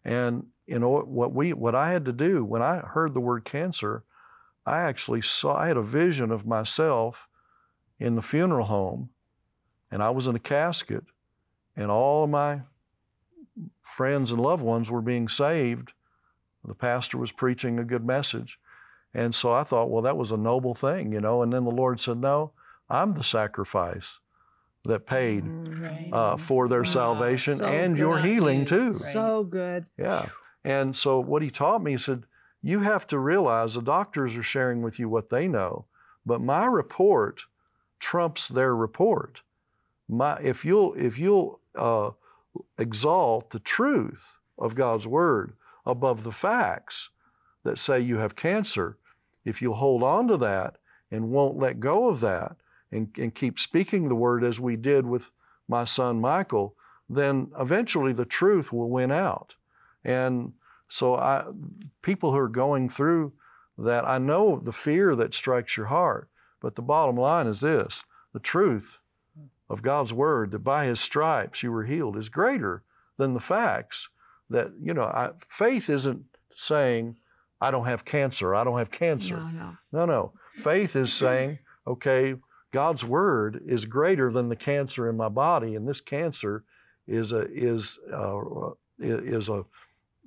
And 0.03 0.47
you 0.67 0.79
know 0.79 1.01
what 1.01 1.33
we 1.33 1.53
what 1.53 1.75
I 1.75 1.91
had 1.91 2.05
to 2.05 2.13
do 2.13 2.43
when 2.45 2.61
I 2.61 2.77
heard 2.77 3.13
the 3.13 3.19
word 3.19 3.45
cancer, 3.45 4.03
I 4.65 4.81
actually 4.81 5.21
saw 5.21 5.55
I 5.55 5.67
had 5.67 5.77
a 5.77 5.81
vision 5.81 6.31
of 6.31 6.45
myself 6.45 7.27
in 7.99 8.15
the 8.15 8.21
funeral 8.21 8.67
home, 8.67 9.09
and 9.91 10.01
I 10.01 10.09
was 10.11 10.27
in 10.27 10.35
a 10.35 10.39
casket, 10.39 11.03
and 11.75 11.91
all 11.91 12.23
of 12.23 12.29
my 12.29 12.61
friends 13.81 14.31
and 14.31 14.39
loved 14.39 14.63
ones 14.63 14.89
were 14.89 15.01
being 15.01 15.27
saved. 15.27 15.93
The 16.65 16.75
pastor 16.75 17.17
was 17.17 17.31
preaching 17.31 17.79
a 17.79 17.83
good 17.83 18.05
message. 18.05 18.59
And 19.13 19.35
so 19.35 19.51
I 19.51 19.63
thought, 19.63 19.89
well, 19.89 20.03
that 20.03 20.17
was 20.17 20.31
a 20.31 20.37
noble 20.37 20.73
thing, 20.73 21.11
you 21.11 21.19
know. 21.19 21.41
And 21.41 21.51
then 21.51 21.65
the 21.65 21.71
Lord 21.71 21.99
said, 21.99 22.17
no, 22.17 22.53
I'm 22.89 23.13
the 23.13 23.23
sacrifice 23.23 24.19
that 24.83 25.05
paid 25.05 25.43
Right. 25.43 26.09
uh, 26.11 26.37
for 26.37 26.67
their 26.67 26.81
Wow, 26.81 26.85
salvation 26.85 27.55
so 27.55 27.65
and 27.65 27.97
your 27.97 28.17
good. 28.17 28.25
healing 28.25 28.65
too. 28.65 28.93
So 28.93 29.43
good. 29.43 29.85
Yeah. 29.97 30.29
And 30.63 30.95
so 30.95 31.19
what 31.19 31.41
he 31.41 31.49
taught 31.49 31.83
me, 31.83 31.91
he 31.91 31.97
said, 31.97 32.23
you 32.61 32.81
have 32.81 33.07
to 33.07 33.17
realize 33.17 33.73
the 33.73 33.81
doctors 33.81 34.37
are 34.37 34.43
sharing 34.43 34.81
with 34.81 34.99
you 34.99 35.09
what 35.09 35.29
they 35.29 35.47
know, 35.47 35.85
but 36.25 36.41
my 36.41 36.65
report 36.65 37.45
trumps 37.99 38.47
their 38.47 38.75
report. 38.75 39.41
My, 40.07 40.37
if 40.41 40.63
you'll, 40.63 40.93
if 40.93 41.17
you'll 41.17 41.59
uh, 41.75 42.11
exalt 42.77 43.49
the 43.49 43.59
truth 43.59 44.37
of 44.57 44.75
God's 44.75 45.07
word 45.07 45.53
above 45.85 46.23
the 46.23 46.31
facts 46.31 47.09
that 47.63 47.77
say 47.77 47.99
you 47.99 48.17
have 48.17 48.35
cancer, 48.35 48.97
if 49.45 49.61
you'll 49.61 49.75
hold 49.75 50.03
on 50.03 50.27
to 50.27 50.37
that 50.37 50.77
and 51.09 51.31
won't 51.31 51.57
let 51.57 51.79
go 51.79 52.09
of 52.09 52.19
that 52.21 52.55
and, 52.91 53.09
and 53.17 53.35
keep 53.35 53.59
speaking 53.59 54.07
the 54.07 54.15
word 54.15 54.43
as 54.43 54.59
we 54.59 54.75
did 54.75 55.05
with 55.05 55.31
my 55.67 55.83
son 55.83 56.19
Michael, 56.19 56.75
then 57.09 57.51
eventually 57.59 58.13
the 58.13 58.25
truth 58.25 58.71
will 58.71 58.89
win 58.89 59.11
out. 59.11 59.55
And 60.03 60.53
so 60.87 61.15
I 61.15 61.45
people 62.01 62.31
who 62.31 62.37
are 62.37 62.49
going 62.49 62.89
through 62.89 63.33
that, 63.77 64.07
I 64.07 64.17
know 64.17 64.59
the 64.61 64.71
fear 64.71 65.15
that 65.15 65.33
strikes 65.33 65.77
your 65.77 65.87
heart, 65.87 66.29
but 66.59 66.75
the 66.75 66.81
bottom 66.81 67.15
line 67.15 67.47
is 67.47 67.61
this 67.61 68.03
the 68.33 68.39
truth 68.39 68.97
of 69.69 69.81
God's 69.81 70.13
word 70.13 70.51
that 70.51 70.59
by 70.59 70.85
his 70.85 70.99
stripes 70.99 71.63
you 71.63 71.71
were 71.71 71.85
healed 71.85 72.17
is 72.17 72.29
greater 72.29 72.83
than 73.17 73.33
the 73.33 73.39
facts 73.39 74.09
that, 74.51 74.71
you 74.81 74.93
know, 74.93 75.03
I, 75.03 75.31
faith 75.47 75.89
isn't 75.89 76.23
saying, 76.55 77.15
I 77.59 77.71
don't 77.71 77.85
have 77.85 78.05
cancer, 78.05 78.55
I 78.55 78.63
don't 78.63 78.77
have 78.77 78.91
cancer. 78.91 79.37
No, 79.37 79.47
no. 79.49 79.77
No, 79.91 80.05
no. 80.05 80.33
Faith 80.55 80.95
is 80.95 81.13
saying, 81.13 81.59
okay, 81.87 82.35
God's 82.71 83.03
word 83.03 83.61
is 83.65 83.85
greater 83.85 84.31
than 84.31 84.49
the 84.49 84.55
cancer 84.55 85.09
in 85.09 85.17
my 85.17 85.29
body, 85.29 85.75
and 85.75 85.87
this 85.87 86.01
cancer 86.01 86.63
is 87.07 87.33
a 87.33 87.47
is 87.51 87.99
uh, 88.13 88.71
is 88.99 89.49
a, 89.49 89.65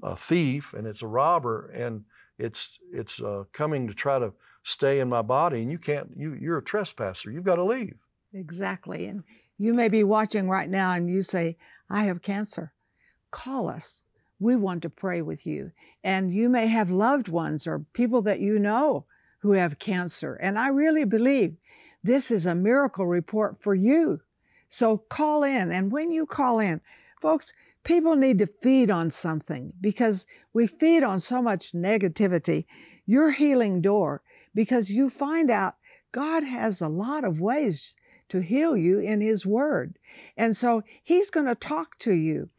a 0.02 0.16
thief 0.16 0.74
and 0.74 0.86
it's 0.86 1.02
a 1.02 1.06
robber 1.06 1.70
and 1.74 2.04
it's 2.38 2.78
it's 2.92 3.22
uh, 3.22 3.44
coming 3.52 3.86
to 3.86 3.94
try 3.94 4.18
to 4.18 4.32
stay 4.62 5.00
in 5.00 5.08
my 5.08 5.22
body, 5.22 5.62
and 5.62 5.70
you 5.70 5.78
can't. 5.78 6.10
You 6.16 6.34
you're 6.34 6.58
a 6.58 6.62
trespasser. 6.62 7.30
You've 7.30 7.44
got 7.44 7.56
to 7.56 7.64
leave. 7.64 7.96
Exactly. 8.32 9.06
And 9.06 9.22
you 9.58 9.72
may 9.72 9.88
be 9.88 10.02
watching 10.02 10.48
right 10.48 10.68
now 10.68 10.92
and 10.92 11.08
you 11.08 11.22
say, 11.22 11.56
I 11.88 12.04
have 12.04 12.22
cancer. 12.22 12.72
Call 13.30 13.68
us. 13.68 14.02
We 14.38 14.56
want 14.56 14.82
to 14.82 14.90
pray 14.90 15.22
with 15.22 15.46
you. 15.46 15.72
And 16.02 16.32
you 16.32 16.48
may 16.48 16.66
have 16.66 16.90
loved 16.90 17.28
ones 17.28 17.66
or 17.66 17.86
people 17.92 18.22
that 18.22 18.40
you 18.40 18.58
know 18.58 19.06
who 19.40 19.52
have 19.52 19.78
cancer. 19.78 20.34
And 20.34 20.58
I 20.58 20.68
really 20.68 21.04
believe 21.04 21.56
this 22.02 22.30
is 22.30 22.46
a 22.46 22.54
miracle 22.54 23.06
report 23.06 23.62
for 23.62 23.74
you. 23.74 24.20
So 24.68 24.98
call 24.98 25.42
in. 25.44 25.70
And 25.70 25.92
when 25.92 26.10
you 26.10 26.26
call 26.26 26.58
in, 26.58 26.80
folks, 27.20 27.52
people 27.84 28.16
need 28.16 28.38
to 28.38 28.46
feed 28.46 28.90
on 28.90 29.10
something 29.10 29.72
because 29.80 30.26
we 30.52 30.66
feed 30.66 31.02
on 31.02 31.20
so 31.20 31.40
much 31.40 31.72
negativity. 31.72 32.64
Your 33.06 33.32
healing 33.32 33.80
door, 33.80 34.22
because 34.54 34.90
you 34.90 35.10
find 35.10 35.50
out 35.50 35.76
God 36.10 36.42
has 36.42 36.80
a 36.80 36.88
lot 36.88 37.24
of 37.24 37.40
ways 37.40 37.96
to 38.28 38.40
heal 38.40 38.76
you 38.76 38.98
in 38.98 39.20
His 39.20 39.44
Word. 39.44 39.98
And 40.36 40.56
so 40.56 40.82
He's 41.02 41.30
going 41.30 41.46
to 41.46 41.54
talk 41.54 41.98
to 42.00 42.12
you. 42.12 42.50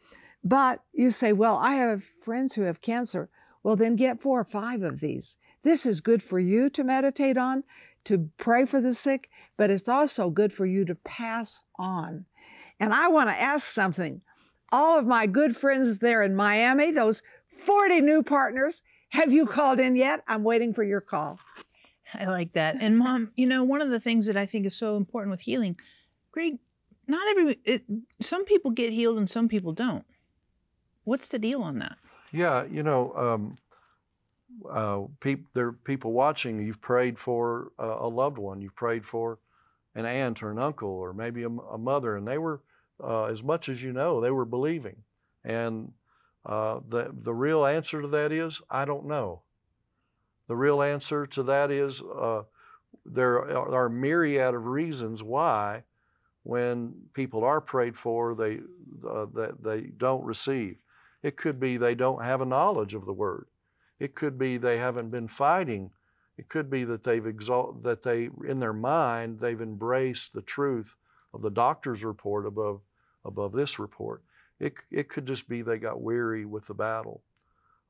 But 0.45 0.83
you 0.93 1.09
say, 1.09 1.33
Well, 1.33 1.57
I 1.57 1.73
have 1.73 2.03
friends 2.03 2.53
who 2.53 2.61
have 2.61 2.79
cancer. 2.79 3.29
Well, 3.63 3.75
then 3.75 3.95
get 3.95 4.21
four 4.21 4.39
or 4.39 4.45
five 4.45 4.83
of 4.83 4.99
these. 4.99 5.37
This 5.63 5.87
is 5.87 5.99
good 5.99 6.21
for 6.21 6.39
you 6.39 6.69
to 6.69 6.83
meditate 6.83 7.35
on, 7.35 7.63
to 8.03 8.29
pray 8.37 8.65
for 8.65 8.79
the 8.79 8.93
sick, 8.93 9.29
but 9.57 9.71
it's 9.71 9.89
also 9.89 10.29
good 10.29 10.53
for 10.53 10.67
you 10.67 10.85
to 10.85 10.93
pass 10.93 11.63
on. 11.79 12.25
And 12.79 12.93
I 12.93 13.07
want 13.07 13.31
to 13.31 13.35
ask 13.35 13.65
something. 13.65 14.21
All 14.71 14.99
of 14.99 15.07
my 15.07 15.25
good 15.25 15.57
friends 15.57 15.99
there 15.99 16.21
in 16.21 16.35
Miami, 16.35 16.91
those 16.91 17.23
40 17.47 18.01
new 18.01 18.21
partners, 18.21 18.83
have 19.09 19.31
you 19.31 19.47
called 19.47 19.79
in 19.79 19.95
yet? 19.95 20.23
I'm 20.27 20.43
waiting 20.43 20.73
for 20.73 20.83
your 20.83 21.01
call. 21.01 21.39
I 22.13 22.25
like 22.25 22.53
that. 22.53 22.75
And 22.79 22.99
mom, 22.99 23.31
you 23.35 23.47
know, 23.47 23.63
one 23.63 23.81
of 23.81 23.89
the 23.89 23.99
things 23.99 24.27
that 24.27 24.37
I 24.37 24.45
think 24.45 24.67
is 24.67 24.75
so 24.75 24.95
important 24.97 25.31
with 25.31 25.41
healing, 25.41 25.75
Greg, 26.31 26.59
not 27.07 27.27
every 27.29 27.59
it, 27.63 27.83
some 28.21 28.45
people 28.45 28.71
get 28.71 28.91
healed 28.91 29.17
and 29.17 29.29
some 29.29 29.47
people 29.47 29.73
don't. 29.73 30.05
What's 31.05 31.29
the 31.29 31.39
deal 31.39 31.61
on 31.61 31.79
that? 31.79 31.97
Yeah, 32.31 32.65
you 32.65 32.83
know, 32.83 33.13
um, 33.15 33.57
uh, 34.69 35.03
peop, 35.21 35.47
there 35.53 35.67
are 35.67 35.73
people 35.73 36.11
watching. 36.11 36.59
You've 36.59 36.81
prayed 36.81 37.17
for 37.17 37.71
a, 37.79 37.87
a 37.87 38.09
loved 38.09 38.37
one. 38.37 38.61
You've 38.61 38.75
prayed 38.75 39.05
for 39.05 39.39
an 39.95 40.05
aunt 40.05 40.43
or 40.43 40.51
an 40.51 40.59
uncle 40.59 40.89
or 40.89 41.13
maybe 41.13 41.43
a 41.43 41.49
mother, 41.49 42.17
and 42.17 42.27
they 42.27 42.37
were, 42.37 42.61
uh, 43.01 43.25
as 43.25 43.43
much 43.43 43.69
as 43.69 43.81
you 43.81 43.93
know, 43.93 44.19
they 44.19 44.31
were 44.31 44.45
believing. 44.45 44.97
And 45.45 45.93
uh, 46.45 46.79
the 46.87 47.13
the 47.13 47.33
real 47.33 47.65
answer 47.65 48.01
to 48.01 48.07
that 48.09 48.31
is, 48.31 48.61
I 48.69 48.85
don't 48.85 49.05
know. 49.05 49.43
The 50.47 50.55
real 50.55 50.81
answer 50.81 51.25
to 51.27 51.43
that 51.43 51.71
is, 51.71 52.01
uh, 52.01 52.43
there 53.05 53.35
are, 53.35 53.73
are 53.73 53.85
a 53.85 53.89
myriad 53.89 54.53
of 54.53 54.65
reasons 54.65 55.23
why, 55.23 55.83
when 56.43 56.93
people 57.13 57.43
are 57.43 57.61
prayed 57.61 57.95
for, 57.97 58.35
they 58.35 58.59
uh, 59.07 59.27
that 59.33 59.63
they 59.63 59.81
don't 59.81 60.23
receive. 60.23 60.77
It 61.25 61.37
could 61.37 61.59
be 61.59 61.77
they 61.77 61.95
don't 61.95 62.23
have 62.23 62.41
a 62.41 62.45
knowledge 62.45 62.93
of 62.93 63.07
the 63.07 63.11
word. 63.11 63.47
It 63.99 64.13
could 64.13 64.37
be 64.37 64.57
they 64.57 64.77
haven't 64.77 65.09
been 65.09 65.27
fighting. 65.27 65.89
It 66.37 66.49
could 66.49 66.69
be 66.69 66.83
that 66.83 67.03
they've 67.03 67.25
exalt 67.25 67.81
that 67.81 68.03
they 68.03 68.29
in 68.47 68.59
their 68.59 68.73
mind 68.73 69.39
they've 69.39 69.59
embraced 69.59 70.33
the 70.33 70.43
truth 70.43 70.95
of 71.33 71.41
the 71.41 71.49
doctor's 71.49 72.03
report 72.03 72.45
above 72.45 72.81
above 73.25 73.53
this 73.53 73.79
report. 73.79 74.21
It 74.59 74.75
it 74.91 75.09
could 75.09 75.25
just 75.25 75.49
be 75.49 75.63
they 75.63 75.79
got 75.79 75.99
weary 75.99 76.45
with 76.45 76.67
the 76.67 76.75
battle. 76.75 77.23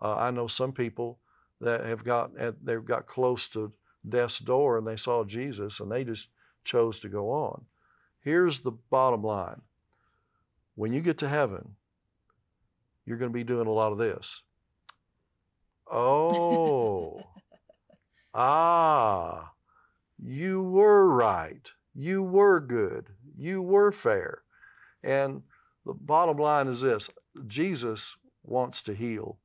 Uh, 0.01 0.15
I 0.15 0.31
know 0.31 0.47
some 0.47 0.71
people 0.71 1.19
that 1.59 1.83
have 1.83 2.05
got 2.05 2.31
they've 2.63 2.85
got 2.85 3.05
close 3.05 3.49
to 3.49 3.73
death's 4.07 4.39
door 4.39 4.77
and 4.77 4.87
they 4.87 4.95
saw 4.95 5.25
Jesus 5.25 5.81
and 5.81 5.91
they 5.91 6.05
just 6.05 6.29
chose 6.63 7.01
to 7.01 7.09
go 7.09 7.31
on. 7.31 7.65
Here's 8.21 8.61
the 8.61 8.71
bottom 8.71 9.23
line. 9.23 9.61
When 10.75 10.93
you 10.93 11.01
get 11.01 11.17
to 11.17 11.27
heaven, 11.27 11.75
you're 13.05 13.17
going 13.17 13.31
to 13.31 13.37
be 13.37 13.43
doing 13.43 13.67
a 13.67 13.71
lot 13.71 13.91
of 13.91 13.97
this. 13.97 14.41
Oh, 15.87 17.21
ah, 18.33 19.51
you 20.17 20.63
were 20.63 21.07
right. 21.07 21.71
You 21.93 22.23
were 22.23 22.59
good. 22.59 23.09
You 23.37 23.61
were 23.61 23.91
fair. 23.91 24.41
And 25.03 25.43
the 25.85 25.93
bottom 25.93 26.37
line 26.37 26.67
is 26.67 26.81
this 26.81 27.11
Jesus 27.45 28.17
wants 28.43 28.81
to 28.81 28.95
heal. 28.95 29.37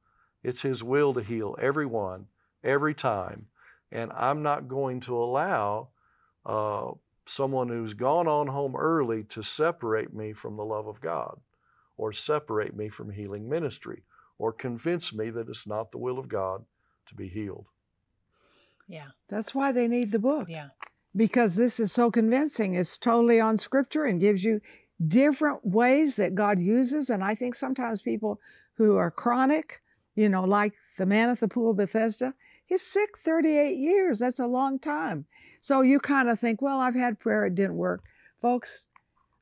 It's 0.42 0.62
His 0.62 0.82
will 0.82 1.12
to 1.12 1.22
heal 1.22 1.56
everyone, 1.60 2.28
every 2.64 2.94
time. 2.94 3.48
And 3.92 4.10
I'm 4.14 4.42
not 4.42 4.66
going 4.66 5.00
to 5.00 5.22
allow 5.22 5.88
uh, 6.46 6.92
someone 7.26 7.68
who's 7.68 7.92
gone 7.92 8.26
on 8.26 8.46
home 8.46 8.76
early 8.76 9.24
to 9.24 9.42
separate 9.42 10.14
me 10.14 10.32
from 10.32 10.56
the 10.56 10.64
love 10.64 10.86
of 10.86 11.02
God 11.02 11.38
or 12.00 12.12
separate 12.14 12.74
me 12.74 12.88
from 12.88 13.10
healing 13.10 13.46
ministry 13.46 14.02
or 14.38 14.52
convince 14.52 15.12
me 15.12 15.28
that 15.28 15.48
it's 15.50 15.66
not 15.66 15.90
the 15.90 15.98
will 15.98 16.18
of 16.18 16.28
God 16.28 16.64
to 17.06 17.14
be 17.14 17.28
healed. 17.28 17.66
Yeah. 18.88 19.08
That's 19.28 19.54
why 19.54 19.70
they 19.70 19.86
need 19.86 20.10
the 20.10 20.18
book. 20.18 20.48
Yeah. 20.48 20.70
because 21.14 21.56
this 21.56 21.78
is 21.78 21.92
so 21.92 22.10
convincing. 22.10 22.74
It's 22.74 22.96
totally 22.96 23.38
on 23.38 23.58
scripture 23.58 24.04
and 24.04 24.20
gives 24.20 24.44
you 24.44 24.60
different 25.06 25.64
ways 25.64 26.16
that 26.16 26.34
God 26.34 26.58
uses. 26.58 27.10
And 27.10 27.22
I 27.22 27.34
think 27.34 27.54
sometimes 27.54 28.00
people 28.00 28.40
who 28.74 28.96
are 28.96 29.10
chronic, 29.10 29.82
you 30.14 30.28
know, 30.28 30.44
like 30.44 30.74
the 30.96 31.06
man 31.06 31.28
at 31.28 31.40
the 31.40 31.48
pool 31.48 31.72
of 31.72 31.76
Bethesda, 31.76 32.34
He's 32.64 32.82
sick 32.82 33.18
38 33.18 33.76
years. 33.76 34.20
That's 34.20 34.38
a 34.38 34.46
long 34.46 34.78
time. 34.78 35.26
So 35.60 35.80
you 35.80 35.98
kind 35.98 36.28
of 36.30 36.38
think, 36.38 36.62
well, 36.62 36.78
I've 36.78 36.94
had 36.94 37.18
prayer, 37.18 37.44
it 37.46 37.56
didn't 37.56 37.74
work. 37.76 38.04
Folks, 38.40 38.86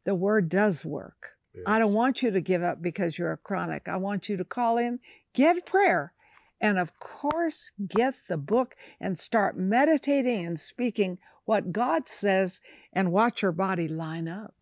the 0.04 0.14
word 0.14 0.48
does 0.48 0.82
work. 0.82 1.37
I 1.66 1.78
don't 1.78 1.92
want 1.92 2.22
you 2.22 2.30
to 2.30 2.40
give 2.40 2.62
up 2.62 2.80
because 2.80 3.18
you're 3.18 3.32
a 3.32 3.36
chronic. 3.36 3.88
I 3.88 3.96
want 3.96 4.28
you 4.28 4.36
to 4.36 4.44
call 4.44 4.78
in, 4.78 5.00
get 5.34 5.66
prayer, 5.66 6.12
and 6.60 6.78
of 6.78 6.98
course, 6.98 7.70
get 7.86 8.14
the 8.28 8.36
book 8.36 8.74
and 9.00 9.18
start 9.18 9.56
meditating 9.56 10.46
and 10.46 10.58
speaking 10.58 11.18
what 11.44 11.72
God 11.72 12.08
says 12.08 12.60
and 12.92 13.12
watch 13.12 13.42
your 13.42 13.52
body 13.52 13.88
line 13.88 14.28
up. 14.28 14.54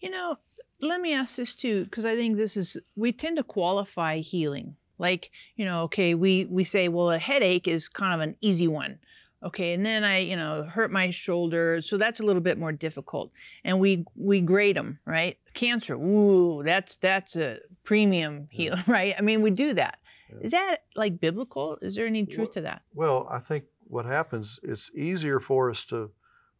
You 0.00 0.10
know, 0.10 0.36
let 0.80 1.00
me 1.00 1.12
ask 1.12 1.36
this 1.36 1.54
too, 1.54 1.84
because 1.84 2.04
I 2.04 2.16
think 2.16 2.36
this 2.36 2.56
is, 2.56 2.76
we 2.96 3.12
tend 3.12 3.36
to 3.36 3.42
qualify 3.42 4.18
healing. 4.18 4.76
Like, 4.98 5.30
you 5.56 5.64
know, 5.64 5.82
okay, 5.84 6.14
we, 6.14 6.44
we 6.44 6.64
say, 6.64 6.88
well, 6.88 7.10
a 7.10 7.18
headache 7.18 7.66
is 7.66 7.88
kind 7.88 8.14
of 8.14 8.20
an 8.20 8.36
easy 8.40 8.68
one. 8.68 8.98
Okay, 9.42 9.72
and 9.72 9.86
then 9.86 10.04
I, 10.04 10.18
you 10.18 10.36
know, 10.36 10.64
hurt 10.64 10.92
my 10.92 11.08
shoulder, 11.10 11.80
so 11.80 11.96
that's 11.96 12.20
a 12.20 12.22
little 12.24 12.42
bit 12.42 12.58
more 12.58 12.72
difficult. 12.72 13.30
And 13.64 13.80
we 13.80 14.04
we 14.14 14.40
grade 14.42 14.76
them, 14.76 14.98
right? 15.06 15.38
Cancer, 15.54 15.94
ooh, 15.94 16.62
that's 16.62 16.96
that's 16.96 17.36
a 17.36 17.58
premium 17.84 18.48
heal, 18.50 18.76
right? 18.86 19.14
I 19.18 19.22
mean, 19.22 19.40
we 19.40 19.50
do 19.50 19.72
that. 19.74 19.98
Yeah. 20.30 20.36
Is 20.42 20.50
that 20.50 20.76
like 20.94 21.20
biblical? 21.20 21.78
Is 21.80 21.94
there 21.94 22.06
any 22.06 22.26
truth 22.26 22.48
Well- 22.48 22.54
to 22.54 22.60
that? 22.62 22.82
Well, 22.94 23.26
I 23.30 23.38
think 23.38 23.64
what 23.84 24.04
happens, 24.04 24.60
it's 24.62 24.90
easier 24.94 25.40
for 25.40 25.70
us 25.70 25.84
to 25.86 26.10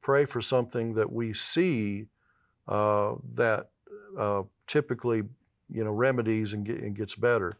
pray 0.03 0.25
for 0.25 0.41
something 0.41 0.95
that 0.95 1.13
we 1.13 1.33
see 1.35 2.07
uh, 2.67 3.15
that 3.35 3.69
uh, 4.19 4.43
typically, 4.67 5.23
you 5.71 5.85
know, 5.85 5.91
remedies 5.93 6.55
and, 6.55 6.65
get, 6.65 6.81
and 6.81 6.97
gets 6.97 7.15
better. 7.15 7.59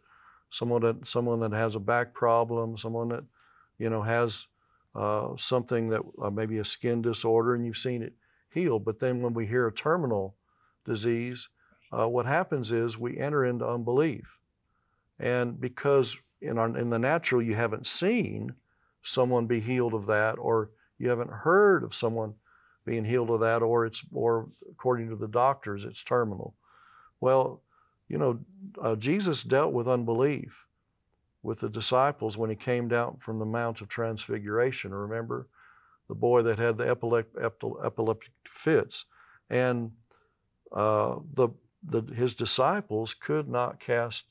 Someone 0.49 0.81
that 0.83 1.07
someone 1.07 1.41
that 1.41 1.53
has 1.53 1.77
a 1.77 1.81
back 1.81 2.13
problem, 2.15 2.77
someone 2.77 3.09
that, 3.11 3.25
you 3.79 3.89
know, 3.91 4.03
has 4.03 4.49
uh, 4.95 5.37
something 5.37 5.89
that 5.89 6.03
uh, 6.21 6.31
maybe 6.31 6.59
a 6.59 6.65
skin 6.65 7.03
disorder, 7.03 7.55
and 7.55 7.65
you've 7.65 7.77
seen 7.77 8.03
it 8.03 8.15
heal. 8.53 8.79
But 8.79 8.99
then 8.99 9.23
when 9.23 9.35
we 9.35 9.47
hear 9.47 9.67
a 9.67 9.73
terminal 9.73 10.37
disease, 10.85 11.49
uh, 11.93 12.09
what 12.09 12.27
happens 12.27 12.73
is 12.73 12.99
we 12.99 13.19
enter 13.19 13.45
into 13.45 13.67
unbelief, 13.67 14.39
and 15.19 15.61
because 15.61 16.17
in 16.41 16.59
our 16.59 16.77
in 16.77 16.91
the 16.91 16.99
natural 16.99 17.43
you 17.43 17.55
haven't 17.55 17.87
seen 17.87 18.55
someone 19.03 19.47
be 19.47 19.61
healed 19.61 19.95
of 19.95 20.07
that, 20.07 20.35
or 20.39 20.71
you 20.99 21.09
haven't 21.09 21.31
heard 21.31 21.85
of 21.85 21.95
someone 21.95 22.35
being 22.85 23.05
healed 23.05 23.31
of 23.31 23.41
that, 23.41 23.63
or 23.63 23.87
it's 23.87 24.03
or 24.13 24.49
according 24.71 25.09
to 25.09 25.17
the 25.17 25.29
doctors 25.29 25.85
it's 25.85 26.03
terminal. 26.03 26.55
Well, 27.21 27.63
you 28.09 28.19
know, 28.19 28.41
uh, 28.83 28.97
Jesus 28.97 29.43
dealt 29.45 29.73
with 29.73 29.87
unbelief 29.87 30.67
with 31.43 31.61
the 31.61 31.69
disciples 31.69 32.37
when 32.37 32.51
he 32.51 32.57
came 32.57 32.89
down 32.89 33.17
from 33.19 33.39
the 33.39 33.45
Mount 33.45 33.81
of 33.81 33.89
Transfiguration. 33.89 34.93
Remember 34.93 35.49
the 36.09 36.15
boy 36.15 36.43
that 36.43 36.59
had 36.59 36.77
the 36.77 36.89
epileptic 36.89 38.33
fits, 38.47 39.05
and 39.49 39.93
uh, 40.73 41.17
the, 41.35 41.49
the 41.83 42.03
his 42.15 42.35
disciples 42.35 43.15
could 43.15 43.49
not 43.49 43.81
cast 43.81 44.27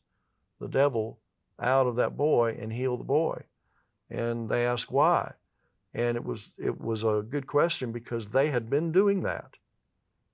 the 0.59 0.67
devil 0.67 1.19
out 1.59 1.87
of 1.87 1.95
that 1.95 2.15
boy 2.15 2.57
and 2.59 2.71
heal 2.71 2.97
the 2.97 3.03
boy, 3.03 3.43
and 4.09 4.49
they 4.49 4.65
asked 4.65 4.91
why, 4.91 5.33
and 5.93 6.15
it 6.15 6.23
was 6.23 6.51
it 6.57 6.79
was 6.79 7.03
a 7.03 7.23
good 7.27 7.47
question 7.47 7.91
because 7.91 8.27
they 8.27 8.49
had 8.49 8.69
been 8.69 8.91
doing 8.91 9.23
that. 9.23 9.55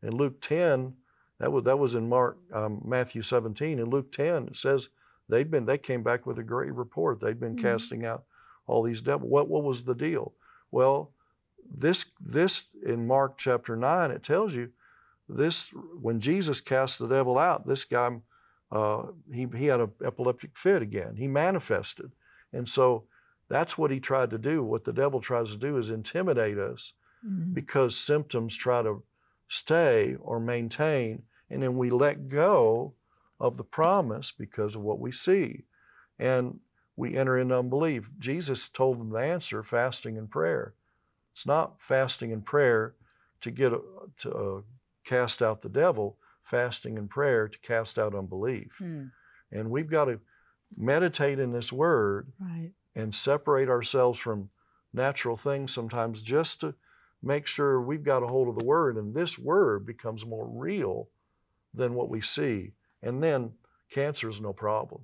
In 0.03 0.15
Luke 0.15 0.41
10, 0.41 0.93
that 1.39 1.51
was 1.51 1.63
that 1.63 1.79
was 1.79 1.95
in 1.95 2.09
Mark 2.09 2.37
um, 2.53 2.81
Matthew 2.83 3.21
17. 3.21 3.79
In 3.79 3.89
Luke 3.89 4.11
10, 4.11 4.47
it 4.47 4.55
says 4.55 4.89
they'd 5.29 5.49
been 5.51 5.65
they 5.65 5.77
came 5.77 6.03
back 6.03 6.25
with 6.25 6.37
a 6.39 6.43
great 6.43 6.73
report. 6.73 7.19
They'd 7.19 7.39
been 7.39 7.55
Mhm. 7.55 7.61
casting 7.61 8.05
out 8.05 8.23
all 8.67 8.83
these 8.83 9.01
devils. 9.01 9.29
What 9.29 9.47
what 9.49 9.63
was 9.63 9.83
the 9.83 9.95
deal? 9.95 10.33
Well, 10.71 11.11
this 11.69 12.05
this 12.19 12.67
in 12.83 13.07
Mark 13.07 13.37
chapter 13.37 13.75
9 13.75 14.11
it 14.11 14.23
tells 14.23 14.53
you 14.55 14.71
this 15.27 15.69
when 15.99 16.19
Jesus 16.19 16.61
cast 16.61 16.99
the 16.99 17.07
devil 17.07 17.37
out, 17.37 17.65
this 17.67 17.85
guy 17.85 18.21
uh, 18.71 19.07
he 19.31 19.47
he 19.55 19.65
had 19.67 19.79
an 19.79 19.91
epileptic 20.03 20.57
fit 20.57 20.81
again. 20.81 21.15
He 21.15 21.27
manifested, 21.27 22.11
and 22.51 22.67
so 22.67 23.05
that's 23.47 23.77
what 23.77 23.91
he 23.91 23.99
tried 23.99 24.31
to 24.31 24.37
do. 24.39 24.63
What 24.63 24.83
the 24.83 24.93
devil 24.93 25.21
tries 25.21 25.51
to 25.51 25.57
do 25.57 25.77
is 25.77 25.89
intimidate 25.89 26.57
us 26.57 26.93
because 27.53 27.95
symptoms 27.97 28.55
try 28.55 28.81
to 28.83 29.01
stay 29.47 30.15
or 30.19 30.39
maintain, 30.39 31.23
and 31.49 31.61
then 31.63 31.77
we 31.77 31.89
let 31.89 32.27
go 32.29 32.93
of 33.39 33.57
the 33.57 33.63
promise 33.63 34.31
because 34.31 34.75
of 34.75 34.81
what 34.81 34.99
we 34.99 35.11
see. 35.11 35.63
And 36.19 36.59
we 36.95 37.15
enter 37.17 37.37
into 37.37 37.57
unbelief. 37.57 38.09
Jesus 38.17 38.69
told 38.69 38.99
them 38.99 39.09
the 39.09 39.19
answer 39.19 39.61
fasting 39.63 40.17
and 40.17 40.29
prayer. 40.29 40.73
It's 41.33 41.45
not 41.45 41.81
fasting 41.81 42.31
and 42.31 42.45
prayer 42.45 42.95
to 43.41 43.51
get 43.51 43.73
a, 43.73 43.81
to 44.19 44.31
uh, 44.31 44.61
cast 45.03 45.41
out 45.41 45.61
the 45.61 45.69
devil, 45.69 46.17
fasting 46.43 46.97
and 46.97 47.09
prayer 47.09 47.47
to 47.49 47.59
cast 47.59 47.99
out 47.99 48.15
unbelief. 48.15 48.77
Hmm. 48.79 49.05
And 49.51 49.69
we've 49.69 49.89
got 49.89 50.05
to 50.05 50.19
meditate 50.77 51.39
in 51.39 51.51
this 51.51 51.71
word 51.71 52.31
Right. 52.39 52.71
and 52.95 53.13
separate 53.13 53.69
ourselves 53.69 54.19
from 54.19 54.49
natural 54.93 55.35
things 55.35 55.73
sometimes 55.73 56.21
just 56.21 56.61
to 56.61 56.73
make 57.21 57.45
sure 57.47 57.81
we've 57.81 58.03
got 58.03 58.23
a 58.23 58.27
hold 58.27 58.47
of 58.47 58.57
the 58.57 58.63
word 58.63 58.95
and 58.97 59.13
this 59.13 59.37
word 59.37 59.85
becomes 59.85 60.25
more 60.25 60.47
real 60.47 61.09
than 61.73 61.93
what 61.93 62.09
we 62.09 62.21
see. 62.21 62.71
And 63.01 63.23
then 63.23 63.53
cancer 63.89 64.29
is 64.29 64.41
no 64.41 64.53
problem. 64.53 65.01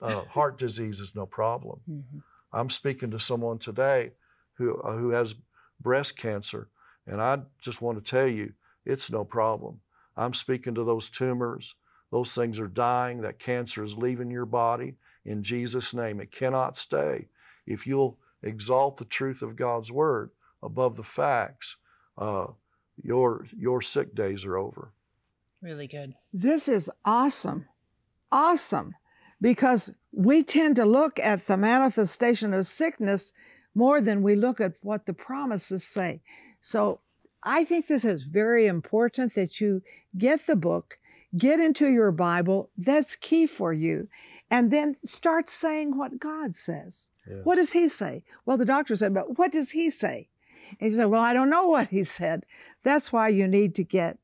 Uh, 0.00 0.24
heart 0.30 0.58
disease 0.58 1.00
is 1.00 1.14
no 1.14 1.26
problem. 1.26 1.80
Mhm. 1.88 2.22
I'm 2.52 2.70
speaking 2.70 3.10
to 3.12 3.18
someone 3.20 3.58
today 3.58 4.12
who, 4.54 4.80
uh, 4.82 4.96
who 4.96 5.10
has 5.10 5.34
breast 5.80 6.16
cancer, 6.16 6.68
and 7.06 7.20
I 7.20 7.42
just 7.60 7.80
want 7.80 7.98
to 7.98 8.10
tell 8.10 8.28
you 8.28 8.52
it's 8.84 9.10
no 9.10 9.24
problem. 9.24 9.80
I'm 10.16 10.34
speaking 10.34 10.74
to 10.74 10.84
those 10.84 11.08
tumors. 11.08 11.74
Those 12.10 12.34
things 12.34 12.60
are 12.60 12.68
dying. 12.68 13.22
That 13.22 13.38
cancer 13.38 13.82
is 13.82 13.96
leaving 13.96 14.30
your 14.30 14.44
body 14.44 14.96
in 15.24 15.42
Jesus' 15.42 15.94
name. 15.94 16.20
It 16.20 16.30
cannot 16.30 16.76
stay. 16.76 17.28
If 17.66 17.86
you'll 17.86 18.18
exalt 18.42 18.96
the 18.96 19.04
truth 19.06 19.40
of 19.40 19.56
God's 19.56 19.90
word 19.90 20.30
above 20.62 20.96
the 20.96 21.02
facts, 21.04 21.76
uh, 22.18 22.48
your, 23.02 23.46
your 23.56 23.80
sick 23.80 24.14
days 24.14 24.44
are 24.44 24.58
over. 24.58 24.92
Really 25.62 25.86
good. 25.86 26.14
This 26.32 26.68
is 26.68 26.90
awesome. 27.04 27.66
Awesome. 28.32 28.96
Because 29.40 29.92
we 30.12 30.42
tend 30.42 30.76
to 30.76 30.84
look 30.84 31.18
at 31.20 31.46
the 31.46 31.56
manifestation 31.56 32.52
of 32.52 32.66
sickness 32.66 33.32
more 33.74 34.00
than 34.00 34.22
we 34.22 34.34
look 34.34 34.60
at 34.60 34.74
what 34.82 35.06
the 35.06 35.14
promises 35.14 35.84
say. 35.84 36.20
So 36.60 37.00
I 37.42 37.64
think 37.64 37.86
this 37.86 38.04
is 38.04 38.24
very 38.24 38.66
important 38.66 39.34
that 39.34 39.60
you 39.60 39.82
get 40.16 40.46
the 40.46 40.56
book, 40.56 40.98
get 41.36 41.60
into 41.60 41.88
your 41.88 42.12
Bible. 42.12 42.70
That's 42.76 43.16
key 43.16 43.46
for 43.46 43.72
you. 43.72 44.08
And 44.50 44.70
then 44.70 44.96
start 45.04 45.48
saying 45.48 45.96
what 45.96 46.20
God 46.20 46.54
says. 46.54 47.10
Yeah. 47.26 47.36
What 47.44 47.56
does 47.56 47.72
He 47.72 47.88
say? 47.88 48.24
Well, 48.44 48.56
the 48.56 48.64
doctor 48.64 48.94
said, 48.96 49.14
but 49.14 49.38
what 49.38 49.52
does 49.52 49.70
He 49.70 49.90
say? 49.90 50.28
And 50.78 50.90
you 50.90 50.96
say, 50.96 51.04
well, 51.04 51.22
I 51.22 51.32
don't 51.32 51.50
know 51.50 51.68
what 51.68 51.88
He 51.88 52.04
said. 52.04 52.44
That's 52.82 53.12
why 53.12 53.28
you 53.28 53.48
need 53.48 53.74
to 53.76 53.84
get 53.84 54.18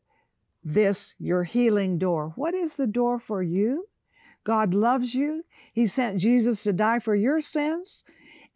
this, 0.73 1.15
your 1.19 1.45
healing 1.45 1.99
door. 1.99 2.33
What 2.37 2.55
is 2.55 2.75
the 2.75 2.87
door 2.87 3.19
for 3.19 3.43
you? 3.43 3.89
God 4.45 4.73
loves 4.75 5.15
you. 5.15 5.45
He 5.73 5.87
sent 5.87 6.21
Jesus 6.21 6.63
to 6.63 6.73
die 6.73 6.99
for 6.99 7.15
your 7.15 7.41
sins, 7.41 8.05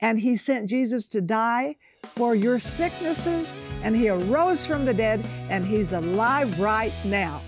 and 0.01 0.21
He 0.21 0.37
sent 0.37 0.69
Jesus 0.69 1.07
to 1.09 1.21
die 1.21 1.77
for 2.15 2.35
your 2.35 2.59
sicknesses, 2.59 3.55
and 3.83 3.97
He 3.97 4.09
arose 4.09 4.65
from 4.65 4.85
the 4.85 4.95
dead, 4.95 5.27
and 5.49 5.67
He's 5.67 5.93
alive 5.93 6.59
right 6.59 6.93
now. 7.05 7.41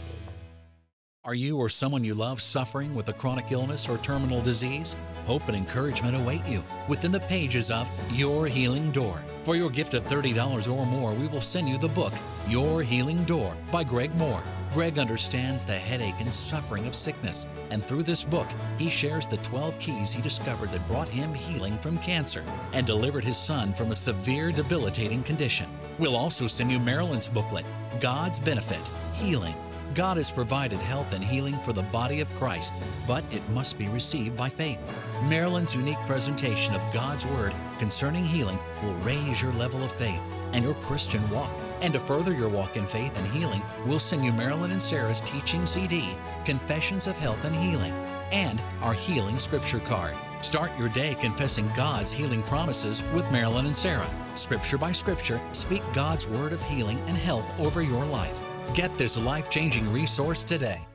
Are 1.26 1.34
you 1.34 1.56
or 1.56 1.70
someone 1.70 2.04
you 2.04 2.12
love 2.12 2.38
suffering 2.38 2.94
with 2.94 3.08
a 3.08 3.14
chronic 3.14 3.50
illness 3.50 3.88
or 3.88 3.96
terminal 3.96 4.42
disease? 4.42 4.94
Hope 5.24 5.48
and 5.48 5.56
encouragement 5.56 6.14
await 6.14 6.44
you 6.46 6.62
within 6.86 7.10
the 7.10 7.20
pages 7.20 7.70
of 7.70 7.90
Your 8.12 8.46
Healing 8.46 8.90
Door. 8.90 9.24
For 9.42 9.56
your 9.56 9.70
gift 9.70 9.94
of 9.94 10.04
$30 10.04 10.70
or 10.70 10.84
more, 10.84 11.14
we 11.14 11.26
will 11.28 11.40
send 11.40 11.66
you 11.66 11.78
the 11.78 11.88
book, 11.88 12.12
Your 12.46 12.82
Healing 12.82 13.24
Door 13.24 13.56
by 13.72 13.84
Greg 13.84 14.10
Mohr. 14.12 14.42
Greg 14.74 14.98
understands 14.98 15.64
the 15.64 15.72
headache 15.72 16.20
and 16.20 16.32
suffering 16.32 16.86
of 16.86 16.94
sickness, 16.94 17.48
and 17.70 17.82
through 17.82 18.02
this 18.02 18.22
book, 18.22 18.48
he 18.76 18.90
shares 18.90 19.26
the 19.26 19.38
12 19.38 19.78
keys 19.78 20.12
he 20.12 20.20
discovered 20.20 20.72
that 20.72 20.86
brought 20.88 21.08
him 21.08 21.32
healing 21.32 21.78
from 21.78 21.96
cancer 21.98 22.44
and 22.74 22.86
delivered 22.86 23.24
his 23.24 23.38
son 23.38 23.72
from 23.72 23.92
a 23.92 23.96
severe 23.96 24.52
debilitating 24.52 25.22
condition. 25.22 25.70
We'll 25.98 26.16
also 26.16 26.46
send 26.46 26.70
you 26.70 26.78
Marilyn's 26.78 27.30
booklet, 27.30 27.64
God's 27.98 28.40
Benefit 28.40 28.90
Healing. 29.14 29.54
God 29.94 30.16
has 30.16 30.32
provided 30.32 30.80
health 30.80 31.12
and 31.12 31.22
healing 31.22 31.54
for 31.54 31.72
the 31.72 31.84
body 31.84 32.20
of 32.20 32.34
Christ, 32.34 32.74
but 33.06 33.22
it 33.32 33.48
must 33.50 33.78
be 33.78 33.86
received 33.88 34.36
by 34.36 34.48
faith. 34.48 34.80
Marilyn's 35.28 35.76
unique 35.76 36.04
presentation 36.04 36.74
of 36.74 36.92
God's 36.92 37.26
Word 37.28 37.54
concerning 37.78 38.24
healing 38.24 38.58
will 38.82 38.94
raise 38.96 39.40
your 39.40 39.52
level 39.52 39.84
of 39.84 39.92
faith 39.92 40.20
and 40.52 40.64
your 40.64 40.74
Christian 40.74 41.22
walk. 41.30 41.50
And 41.80 41.94
to 41.94 42.00
further 42.00 42.32
your 42.32 42.48
walk 42.48 42.76
in 42.76 42.86
faith 42.86 43.16
and 43.16 43.26
healing, 43.28 43.62
we'll 43.86 44.00
send 44.00 44.24
you 44.24 44.32
Marilyn 44.32 44.72
and 44.72 44.82
Sarah's 44.82 45.20
teaching 45.20 45.64
CD, 45.64 46.16
Confessions 46.44 47.06
of 47.06 47.16
Health 47.16 47.44
and 47.44 47.54
Healing, 47.54 47.92
and 48.32 48.60
our 48.82 48.94
Healing 48.94 49.38
Scripture 49.38 49.80
card. 49.80 50.14
Start 50.40 50.72
your 50.76 50.88
day 50.88 51.14
confessing 51.14 51.70
God's 51.76 52.12
healing 52.12 52.42
promises 52.42 53.04
with 53.14 53.30
Marilyn 53.30 53.66
and 53.66 53.76
Sarah. 53.76 54.10
Scripture 54.34 54.76
by 54.76 54.92
scripture, 54.92 55.40
speak 55.52 55.82
God's 55.92 56.28
word 56.28 56.52
of 56.52 56.62
healing 56.62 56.98
and 57.06 57.16
help 57.16 57.44
over 57.60 57.80
your 57.80 58.04
life. 58.04 58.40
Get 58.72 58.96
this 58.96 59.18
life 59.18 59.50
changing 59.50 59.92
resource 59.92 60.44
today. 60.44 60.86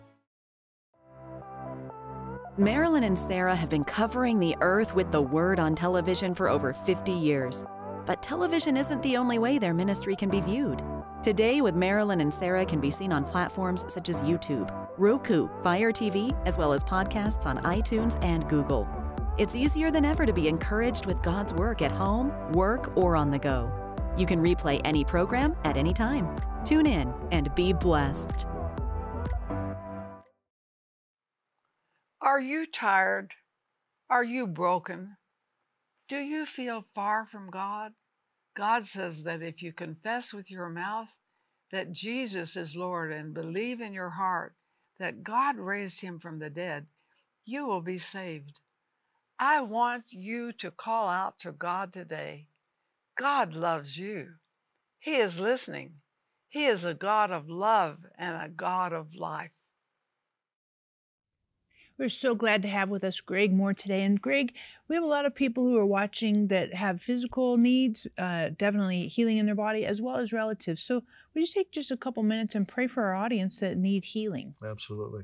Marilyn 2.58 3.06
and 3.06 3.18
Sarah 3.18 3.56
have 3.56 3.70
been 3.70 3.86
covering 3.86 4.38
the 4.38 4.54
earth 4.60 4.94
with 4.94 5.14
the 5.14 5.22
word 5.22 5.62
on 5.62 5.76
television 5.76 6.36
for 6.36 6.50
over 6.50 6.74
50 6.74 7.14
years. 7.14 7.66
But 8.06 8.22
television 8.22 8.76
isn't 8.76 9.02
the 9.02 9.16
only 9.16 9.40
way 9.40 9.60
their 9.60 9.74
ministry 9.74 10.14
can 10.14 10.30
be 10.30 10.42
viewed. 10.42 10.84
Today 11.24 11.62
with 11.62 11.76
Marilyn 11.76 12.20
and 12.20 12.34
Sarah 12.34 12.66
can 12.66 12.82
be 12.82 12.92
seen 12.92 13.14
on 13.14 13.24
platforms 13.24 13.86
such 13.88 14.10
as 14.10 14.22
YouTube, 14.24 14.70
Roku, 14.98 15.48
Fire 15.64 15.94
TV, 15.94 16.36
as 16.46 16.58
well 16.58 16.74
as 16.74 16.84
podcasts 16.84 17.46
on 17.46 17.60
iTunes 17.60 18.22
and 18.22 18.46
Google. 18.50 18.90
It's 19.38 19.56
easier 19.56 19.90
than 19.90 20.04
ever 20.04 20.26
to 20.26 20.34
be 20.34 20.50
encouraged 20.50 21.06
with 21.06 21.22
God's 21.22 21.54
work 21.54 21.82
at 21.82 21.92
home, 21.92 22.34
work, 22.52 22.92
or 22.98 23.16
on 23.16 23.32
the 23.32 23.40
go. 23.40 23.72
You 24.20 24.26
can 24.26 24.44
replay 24.44 24.82
any 24.84 25.06
program 25.06 25.56
at 25.64 25.78
any 25.78 25.94
time. 25.94 26.38
Tune 26.66 26.86
in 26.86 27.14
and 27.32 27.56
be 27.56 27.72
blessed. 27.72 28.46
Are 32.22 32.42
you 32.42 32.66
tired? 32.66 33.34
Are 34.10 34.24
you 34.24 34.46
broken? 34.46 35.16
Do 36.10 36.18
you 36.18 36.46
feel 36.46 36.84
far 36.94 37.26
from 37.26 37.50
God? 37.50 37.94
God 38.58 38.86
says 38.86 39.24
that 39.24 39.42
if 39.42 39.62
you 39.62 39.72
confess 39.72 40.34
with 40.34 40.52
your 40.52 40.68
mouth 40.68 41.08
that 41.72 41.94
Jesus 41.94 42.58
is 42.58 42.76
Lord 42.76 43.14
and 43.14 43.34
believe 43.34 43.80
in 43.80 43.94
your 43.94 44.10
heart 44.10 44.54
that 45.00 45.24
God 45.24 45.56
raised 45.56 46.02
him 46.02 46.20
from 46.20 46.40
the 46.40 46.50
dead, 46.50 46.88
you 47.46 47.66
will 47.66 47.82
be 47.82 47.98
saved. 47.98 48.60
I 49.40 49.62
want 49.62 50.04
you 50.10 50.52
to 50.54 50.72
call 50.72 51.08
out 51.08 51.40
to 51.40 51.54
God 51.54 51.94
today. 51.94 52.48
God 53.20 53.54
loves 53.54 53.98
you. 53.98 54.36
He 54.98 55.18
is 55.18 55.42
listening. 55.42 55.96
He 56.48 56.66
is 56.66 56.86
a 56.86 56.94
God 56.94 57.32
of 57.32 57.50
love 57.50 57.98
and 58.18 58.34
a 58.34 58.48
God 58.48 58.94
of 58.94 59.14
life. 59.14 59.52
We're 61.98 62.08
so 62.08 62.34
glad 62.34 62.62
to 62.62 62.70
have 62.70 62.88
with 62.88 63.04
us 63.04 63.20
Greg 63.20 63.54
Mohr 63.54 63.76
today. 63.76 64.04
And 64.04 64.22
Greg, 64.22 64.54
we 64.88 64.96
have 64.96 65.04
a 65.04 65.08
lot 65.08 65.26
of 65.26 65.36
people 65.36 65.66
who 65.66 65.78
are 65.78 65.86
watching 65.86 66.48
that 66.48 66.74
have 66.74 67.02
physical 67.02 67.58
needs, 67.58 68.08
uh, 68.18 68.52
definitely 68.58 69.10
healing 69.10 69.38
in 69.38 69.48
their 69.48 69.54
body, 69.54 69.86
as 69.86 70.02
well 70.02 70.16
as 70.16 70.32
relatives. 70.32 70.82
So 70.82 71.04
would 71.34 71.42
you 71.42 71.54
take 71.54 71.74
just 71.74 71.92
a 71.92 71.98
couple 71.98 72.24
minutes 72.24 72.56
and 72.56 72.66
pray 72.66 72.88
for 72.88 73.04
our 73.04 73.16
audience 73.16 73.60
that 73.60 73.76
need 73.76 74.06
healing? 74.06 74.56
Absolutely. 74.64 75.24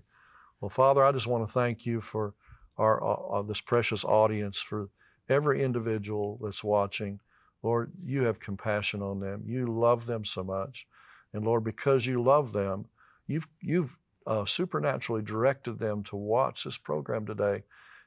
Well, 0.60 0.68
Father, 0.68 1.02
I 1.02 1.14
just 1.14 1.28
want 1.28 1.48
to 1.48 1.54
thank 1.54 1.86
you 1.86 2.02
for 2.02 2.34
our 2.78 3.02
uh, 3.02 3.40
uh, 3.40 3.42
this 3.44 3.62
precious 3.62 4.04
audience, 4.04 4.60
for 4.60 4.90
every 5.30 5.64
individual 5.64 6.38
that's 6.44 6.62
watching. 6.62 7.22
Lord, 7.66 7.92
you 8.06 8.22
have 8.22 8.40
compassion 8.40 9.02
on 9.02 9.20
them. 9.20 9.42
You 9.44 9.66
love 9.66 10.06
them 10.06 10.24
so 10.24 10.44
much. 10.44 10.86
And 11.34 11.44
Lord, 11.44 11.64
because 11.64 12.06
you 12.06 12.22
love 12.22 12.54
them, 12.54 12.86
you've, 13.26 13.48
you've 13.60 13.98
uh, 14.28 14.46
supernaturally 14.46 15.24
directed 15.24 15.80
them 15.80 16.04
to 16.04 16.16
watch 16.16 16.64
this 16.64 16.78
program 16.78 17.26
today. 17.26 17.64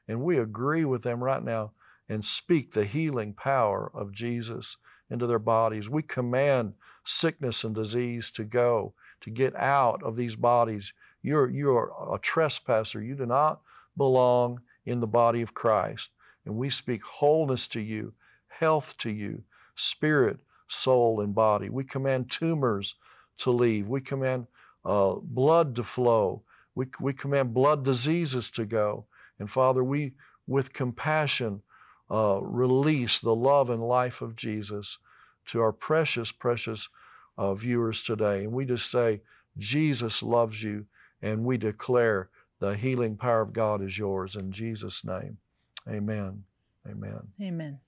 And 0.07 0.21
we 0.21 0.39
agree 0.39 0.85
with 0.85 1.03
them 1.03 1.21
right 1.21 1.43
now 1.43 1.71
and 2.07 2.23
speak 2.23 2.71
the 2.71 2.85
healing 2.85 3.33
power 3.33 3.91
of 3.93 4.13
Jesus 4.13 4.77
into 5.09 5.27
their 5.27 5.39
bodies. 5.39 5.89
We 5.89 6.03
command 6.03 6.73
sickness 7.03 7.65
and 7.65 7.75
disease 7.75 8.31
to 8.31 8.45
go, 8.45 8.93
to 9.19 9.29
get 9.29 9.53
out 9.57 10.01
of 10.03 10.15
these 10.15 10.37
bodies. 10.37 10.93
You're, 11.21 11.49
you're 11.49 11.91
a 12.13 12.17
trespasser. 12.17 13.01
You 13.01 13.15
do 13.15 13.25
not 13.25 13.59
belong 13.97 14.61
in 14.85 15.01
the 15.01 15.07
body 15.07 15.41
of 15.41 15.53
Christ. 15.53 16.11
And 16.45 16.55
we 16.55 16.69
speak 16.69 17.03
wholeness 17.03 17.67
to 17.69 17.81
you, 17.81 18.13
health 18.47 18.97
to 18.99 19.09
you, 19.09 19.43
spirit, 19.79 20.37
soul, 20.67 21.21
and 21.21 21.33
body. 21.33 21.69
We 21.69 21.83
command 21.83 22.29
tumors 22.29 22.95
to 23.37 23.51
leave. 23.51 23.87
We 23.87 24.01
command 24.01 24.47
uh, 24.85 25.15
blood 25.21 25.75
to 25.77 25.83
flow. 25.83 26.43
We, 26.75 26.87
we 26.99 27.13
command 27.13 27.53
blood 27.53 27.83
diseases 27.83 28.51
to 28.51 28.65
go. 28.65 29.05
And 29.39 29.49
Father, 29.49 29.83
we, 29.83 30.13
with 30.47 30.73
compassion, 30.73 31.61
uh, 32.11 32.39
release 32.41 33.19
the 33.19 33.35
love 33.35 33.69
and 33.69 33.83
life 33.83 34.21
of 34.21 34.35
Jesus 34.35 34.97
to 35.47 35.61
our 35.61 35.71
precious, 35.71 36.31
precious 36.31 36.89
uh, 37.37 37.53
viewers 37.53 38.03
today. 38.03 38.43
And 38.43 38.51
we 38.51 38.65
just 38.65 38.91
say, 38.91 39.21
Jesus 39.57 40.21
loves 40.21 40.61
you, 40.63 40.85
and 41.21 41.43
we 41.43 41.57
declare 41.57 42.29
the 42.59 42.75
healing 42.75 43.15
power 43.15 43.41
of 43.41 43.53
God 43.53 43.81
is 43.81 43.97
yours 43.97 44.35
in 44.35 44.51
Jesus' 44.51 45.03
name. 45.03 45.37
Amen. 45.87 46.43
Amen. 46.87 47.27
Amen. 47.41 47.79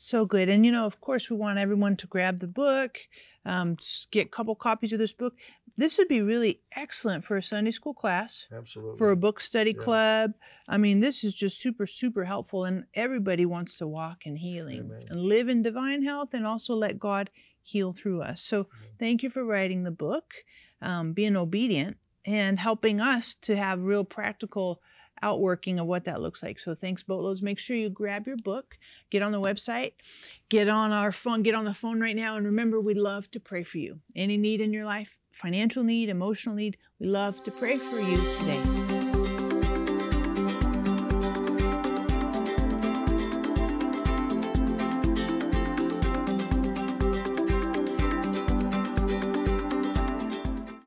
So 0.00 0.24
good. 0.26 0.48
And, 0.48 0.64
you 0.64 0.70
know, 0.70 0.86
of 0.86 1.00
course, 1.00 1.28
we 1.28 1.36
want 1.36 1.58
everyone 1.58 1.96
to 1.96 2.06
grab 2.06 2.38
the 2.38 2.46
book, 2.46 3.00
um, 3.44 3.76
get 4.12 4.26
a 4.26 4.30
couple 4.30 4.54
copies 4.54 4.92
of 4.92 5.00
this 5.00 5.12
book. 5.12 5.34
This 5.76 5.98
would 5.98 6.06
be 6.06 6.22
really 6.22 6.60
excellent 6.76 7.24
for 7.24 7.36
a 7.36 7.42
Sunday 7.42 7.72
school 7.72 7.94
class. 7.94 8.46
Absolutely. 8.52 8.96
For 8.96 9.10
a 9.10 9.16
book 9.16 9.40
study 9.40 9.72
Yeah. 9.72 9.82
club. 9.82 10.34
I 10.68 10.78
mean, 10.78 11.00
this 11.00 11.24
is 11.24 11.34
just 11.34 11.58
super, 11.58 11.84
super 11.84 12.26
helpful. 12.26 12.64
And 12.64 12.84
everybody 12.94 13.44
wants 13.44 13.76
to 13.78 13.88
walk 13.88 14.24
in 14.24 14.36
healing 14.36 14.82
Amen. 14.82 15.06
and 15.10 15.20
live 15.24 15.48
in 15.48 15.62
divine 15.62 16.04
health 16.04 16.32
and 16.32 16.46
also 16.46 16.76
let 16.76 17.00
God 17.00 17.28
heal 17.60 17.92
through 17.92 18.22
us. 18.22 18.40
So 18.40 18.68
thank 19.00 19.24
you 19.24 19.30
for 19.30 19.44
writing 19.44 19.82
the 19.82 19.90
book, 19.90 20.32
um, 20.80 21.12
being 21.12 21.36
obedient, 21.36 21.96
and 22.24 22.60
helping 22.60 23.00
us 23.00 23.34
to 23.42 23.56
have 23.56 23.82
real 23.82 24.04
practical 24.04 24.80
outworking 25.22 25.78
of 25.78 25.86
what 25.86 26.04
that 26.04 26.20
looks 26.20 26.42
like. 26.42 26.58
So 26.58 26.74
thanks 26.74 27.02
boatloads. 27.02 27.42
Make 27.42 27.58
sure 27.58 27.76
you 27.76 27.90
grab 27.90 28.26
your 28.26 28.36
book, 28.36 28.76
get 29.10 29.22
on 29.22 29.32
the 29.32 29.40
website, 29.40 29.92
get 30.48 30.68
on 30.68 30.92
our 30.92 31.12
phone, 31.12 31.42
get 31.42 31.54
on 31.54 31.64
the 31.64 31.74
phone 31.74 32.00
right 32.00 32.16
now. 32.16 32.36
And 32.36 32.46
remember, 32.46 32.80
we 32.80 32.94
love 32.94 33.30
to 33.32 33.40
pray 33.40 33.62
for 33.62 33.78
you. 33.78 34.00
Any 34.14 34.36
need 34.36 34.60
in 34.60 34.72
your 34.72 34.84
life, 34.84 35.18
financial 35.32 35.82
need, 35.82 36.08
emotional 36.08 36.54
need, 36.54 36.76
we 36.98 37.06
love 37.06 37.42
to 37.44 37.50
pray 37.50 37.76
for 37.76 37.98
you 37.98 38.16
today. 38.38 38.77